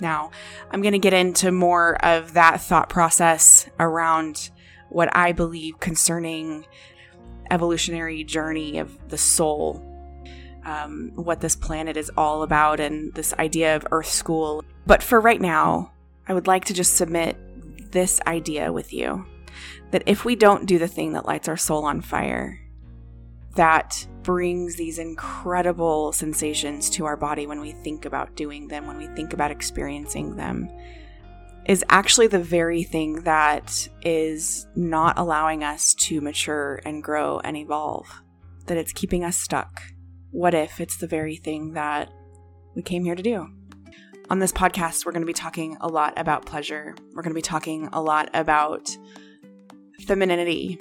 Now, 0.00 0.30
I'm 0.70 0.80
going 0.80 0.92
to 0.92 0.98
get 0.98 1.12
into 1.12 1.52
more 1.52 2.02
of 2.04 2.32
that 2.32 2.62
thought 2.62 2.88
process 2.88 3.68
around 3.78 4.50
what 4.88 5.14
I 5.14 5.32
believe 5.32 5.80
concerning 5.80 6.66
evolutionary 7.50 8.24
journey 8.24 8.78
of 8.78 9.10
the 9.10 9.18
soul 9.18 9.87
um, 10.68 11.12
what 11.14 11.40
this 11.40 11.56
planet 11.56 11.96
is 11.96 12.10
all 12.16 12.42
about 12.42 12.78
and 12.78 13.14
this 13.14 13.32
idea 13.34 13.74
of 13.74 13.86
Earth 13.90 14.10
School. 14.10 14.62
But 14.86 15.02
for 15.02 15.18
right 15.18 15.40
now, 15.40 15.92
I 16.26 16.34
would 16.34 16.46
like 16.46 16.66
to 16.66 16.74
just 16.74 16.96
submit 16.96 17.38
this 17.90 18.20
idea 18.26 18.70
with 18.70 18.92
you 18.92 19.24
that 19.92 20.02
if 20.04 20.26
we 20.26 20.36
don't 20.36 20.66
do 20.66 20.78
the 20.78 20.86
thing 20.86 21.14
that 21.14 21.24
lights 21.24 21.48
our 21.48 21.56
soul 21.56 21.84
on 21.84 22.02
fire, 22.02 22.60
that 23.54 24.06
brings 24.22 24.76
these 24.76 24.98
incredible 24.98 26.12
sensations 26.12 26.90
to 26.90 27.06
our 27.06 27.16
body 27.16 27.46
when 27.46 27.60
we 27.60 27.72
think 27.72 28.04
about 28.04 28.36
doing 28.36 28.68
them, 28.68 28.86
when 28.86 28.98
we 28.98 29.06
think 29.08 29.32
about 29.32 29.50
experiencing 29.50 30.36
them, 30.36 30.68
is 31.64 31.82
actually 31.88 32.26
the 32.26 32.38
very 32.38 32.82
thing 32.82 33.22
that 33.22 33.88
is 34.02 34.66
not 34.76 35.18
allowing 35.18 35.64
us 35.64 35.94
to 35.94 36.20
mature 36.20 36.80
and 36.84 37.02
grow 37.02 37.40
and 37.40 37.56
evolve, 37.56 38.06
that 38.66 38.76
it's 38.76 38.92
keeping 38.92 39.24
us 39.24 39.36
stuck 39.36 39.82
what 40.30 40.52
if 40.54 40.80
it's 40.80 40.98
the 40.98 41.06
very 41.06 41.36
thing 41.36 41.72
that 41.72 42.10
we 42.74 42.82
came 42.82 43.04
here 43.04 43.14
to 43.14 43.22
do? 43.22 43.48
On 44.30 44.38
this 44.38 44.52
podcast, 44.52 45.06
we're 45.06 45.12
going 45.12 45.22
to 45.22 45.26
be 45.26 45.32
talking 45.32 45.76
a 45.80 45.88
lot 45.88 46.12
about 46.18 46.44
pleasure. 46.44 46.94
We're 47.14 47.22
going 47.22 47.32
to 47.32 47.38
be 47.38 47.42
talking 47.42 47.88
a 47.94 48.02
lot 48.02 48.28
about 48.34 48.94
femininity. 50.06 50.80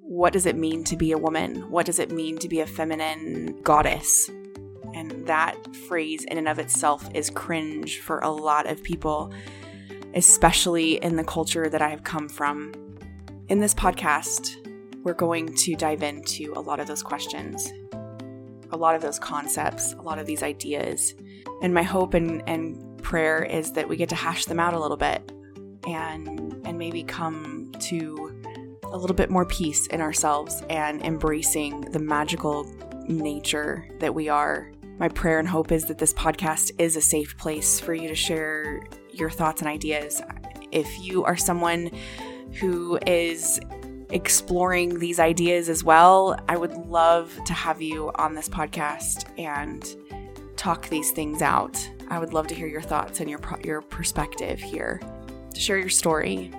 What 0.00 0.32
does 0.32 0.44
it 0.44 0.56
mean 0.56 0.82
to 0.84 0.96
be 0.96 1.12
a 1.12 1.18
woman? 1.18 1.70
What 1.70 1.86
does 1.86 2.00
it 2.00 2.10
mean 2.10 2.36
to 2.38 2.48
be 2.48 2.58
a 2.58 2.66
feminine 2.66 3.62
goddess? 3.62 4.28
And 4.92 5.26
that 5.28 5.76
phrase, 5.76 6.24
in 6.24 6.36
and 6.36 6.48
of 6.48 6.58
itself, 6.58 7.08
is 7.14 7.30
cringe 7.30 8.00
for 8.00 8.18
a 8.20 8.30
lot 8.30 8.66
of 8.66 8.82
people, 8.82 9.32
especially 10.14 10.94
in 10.94 11.14
the 11.14 11.24
culture 11.24 11.68
that 11.68 11.82
I 11.82 11.90
have 11.90 12.02
come 12.02 12.28
from. 12.28 12.72
In 13.48 13.60
this 13.60 13.74
podcast, 13.74 14.56
we're 15.04 15.14
going 15.14 15.54
to 15.54 15.76
dive 15.76 16.02
into 16.02 16.52
a 16.56 16.60
lot 16.60 16.80
of 16.80 16.88
those 16.88 17.04
questions 17.04 17.72
a 18.70 18.76
lot 18.76 18.94
of 18.94 19.02
those 19.02 19.18
concepts, 19.18 19.94
a 19.94 20.02
lot 20.02 20.18
of 20.18 20.26
these 20.26 20.42
ideas. 20.42 21.14
And 21.62 21.72
my 21.72 21.82
hope 21.82 22.14
and, 22.14 22.42
and 22.48 23.02
prayer 23.02 23.42
is 23.42 23.72
that 23.72 23.88
we 23.88 23.96
get 23.96 24.08
to 24.10 24.14
hash 24.14 24.44
them 24.44 24.60
out 24.60 24.74
a 24.74 24.78
little 24.78 24.96
bit 24.96 25.32
and 25.86 26.38
and 26.66 26.76
maybe 26.76 27.02
come 27.02 27.72
to 27.78 28.34
a 28.84 28.96
little 28.96 29.16
bit 29.16 29.30
more 29.30 29.44
peace 29.46 29.86
in 29.88 30.00
ourselves 30.00 30.62
and 30.68 31.02
embracing 31.02 31.80
the 31.92 31.98
magical 31.98 32.64
nature 33.06 33.88
that 34.00 34.14
we 34.14 34.28
are. 34.28 34.72
My 34.98 35.08
prayer 35.08 35.38
and 35.38 35.48
hope 35.48 35.72
is 35.72 35.86
that 35.86 35.98
this 35.98 36.12
podcast 36.12 36.72
is 36.78 36.96
a 36.96 37.00
safe 37.00 37.36
place 37.38 37.78
for 37.78 37.94
you 37.94 38.08
to 38.08 38.14
share 38.14 38.82
your 39.12 39.30
thoughts 39.30 39.60
and 39.60 39.68
ideas. 39.68 40.20
If 40.72 40.88
you 41.00 41.24
are 41.24 41.36
someone 41.36 41.90
who 42.54 42.98
is 43.06 43.60
exploring 44.10 44.98
these 44.98 45.20
ideas 45.20 45.68
as 45.68 45.84
well, 45.84 46.38
I 46.48 46.56
would 46.56 46.72
love 46.72 47.38
to 47.44 47.52
have 47.52 47.82
you 47.82 48.10
on 48.14 48.34
this 48.34 48.48
podcast 48.48 49.28
and 49.38 49.86
talk 50.56 50.88
these 50.88 51.10
things 51.10 51.42
out. 51.42 51.78
I 52.08 52.18
would 52.18 52.32
love 52.32 52.46
to 52.48 52.54
hear 52.54 52.66
your 52.66 52.82
thoughts 52.82 53.20
and 53.20 53.28
your 53.28 53.40
your 53.62 53.82
perspective 53.82 54.58
here. 54.58 55.00
To 55.54 55.60
share 55.60 55.78
your 55.78 55.88
story. 55.88 56.52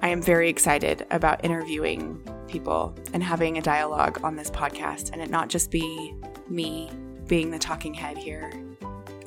I 0.00 0.08
am 0.08 0.22
very 0.22 0.48
excited 0.48 1.06
about 1.10 1.44
interviewing 1.44 2.22
people 2.46 2.94
and 3.12 3.22
having 3.22 3.58
a 3.58 3.62
dialogue 3.62 4.20
on 4.22 4.36
this 4.36 4.50
podcast 4.50 5.12
and 5.12 5.20
it 5.20 5.28
not 5.28 5.48
just 5.48 5.70
be 5.70 6.14
me 6.48 6.90
being 7.26 7.50
the 7.50 7.58
talking 7.58 7.94
head 7.94 8.16
here. 8.16 8.52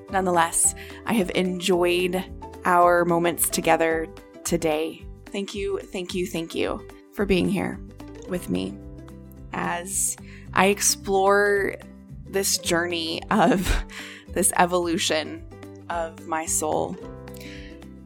Nonetheless, 0.09 0.75
I 1.05 1.13
have 1.13 1.29
enjoyed 1.35 2.23
our 2.65 3.05
moments 3.05 3.49
together 3.49 4.07
today. 4.43 5.05
Thank 5.27 5.53
you, 5.53 5.79
thank 5.79 6.13
you, 6.13 6.25
thank 6.25 6.55
you 6.55 6.81
for 7.21 7.25
being 7.27 7.47
here 7.47 7.79
with 8.29 8.49
me 8.49 8.75
as 9.53 10.17
I 10.55 10.69
explore 10.69 11.75
this 12.25 12.57
journey 12.57 13.21
of 13.29 13.85
this 14.29 14.51
evolution 14.57 15.45
of 15.87 16.25
my 16.25 16.47
soul. 16.47 16.97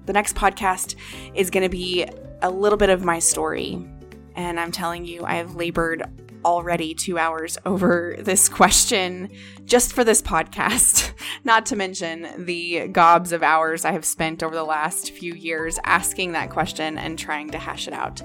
The 0.06 0.12
next 0.12 0.36
podcast 0.36 0.96
is 1.34 1.50
going 1.50 1.64
to 1.64 1.70
be 1.70 2.06
a 2.42 2.52
little 2.52 2.78
bit 2.78 2.90
of 2.90 3.06
my 3.06 3.20
story. 3.20 3.88
And 4.36 4.60
I'm 4.60 4.74
telling 4.74 5.06
you, 5.06 5.24
I 5.24 5.36
have 5.36 5.56
labored 5.56 6.04
already 6.44 6.94
two 6.94 7.18
hours 7.18 7.58
over 7.66 8.18
this 8.20 8.50
question 8.50 9.30
just 9.64 9.94
for 9.94 10.04
this 10.04 10.22
podcast, 10.22 11.14
not 11.46 11.66
to 11.68 11.78
mention 11.78 12.46
the 12.46 12.90
gobs 12.90 13.32
of 13.32 13.44
hours 13.44 13.86
I 13.86 13.94
have 13.94 14.04
spent 14.04 14.44
over 14.44 14.54
the 14.54 14.66
last 14.66 15.12
few 15.12 15.34
years 15.34 15.80
asking 15.86 16.34
that 16.34 16.50
question 16.50 16.98
and 16.98 17.18
trying 17.18 17.52
to 17.52 17.58
hash 17.58 17.88
it 17.88 17.94
out. 17.94 18.22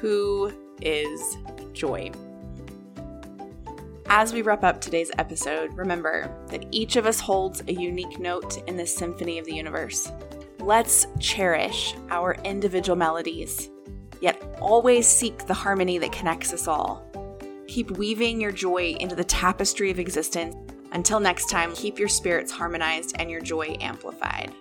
Who 0.00 0.52
is 0.82 1.38
joy? 1.72 2.10
As 4.08 4.32
we 4.32 4.42
wrap 4.42 4.62
up 4.62 4.80
today's 4.80 5.10
episode, 5.18 5.72
remember 5.74 6.30
that 6.48 6.66
each 6.70 6.96
of 6.96 7.06
us 7.06 7.18
holds 7.18 7.62
a 7.66 7.72
unique 7.72 8.18
note 8.18 8.62
in 8.68 8.76
the 8.76 8.86
symphony 8.86 9.38
of 9.38 9.46
the 9.46 9.54
universe. 9.54 10.12
Let's 10.60 11.06
cherish 11.18 11.94
our 12.10 12.34
individual 12.44 12.96
melodies, 12.96 13.70
yet 14.20 14.42
always 14.60 15.06
seek 15.06 15.46
the 15.46 15.54
harmony 15.54 15.98
that 15.98 16.12
connects 16.12 16.52
us 16.52 16.68
all. 16.68 17.04
Keep 17.66 17.92
weaving 17.92 18.40
your 18.40 18.52
joy 18.52 18.96
into 19.00 19.16
the 19.16 19.24
tapestry 19.24 19.90
of 19.90 19.98
existence. 19.98 20.54
Until 20.92 21.20
next 21.20 21.50
time, 21.50 21.74
keep 21.74 21.98
your 21.98 22.08
spirits 22.08 22.52
harmonized 22.52 23.16
and 23.18 23.30
your 23.30 23.40
joy 23.40 23.76
amplified. 23.80 24.52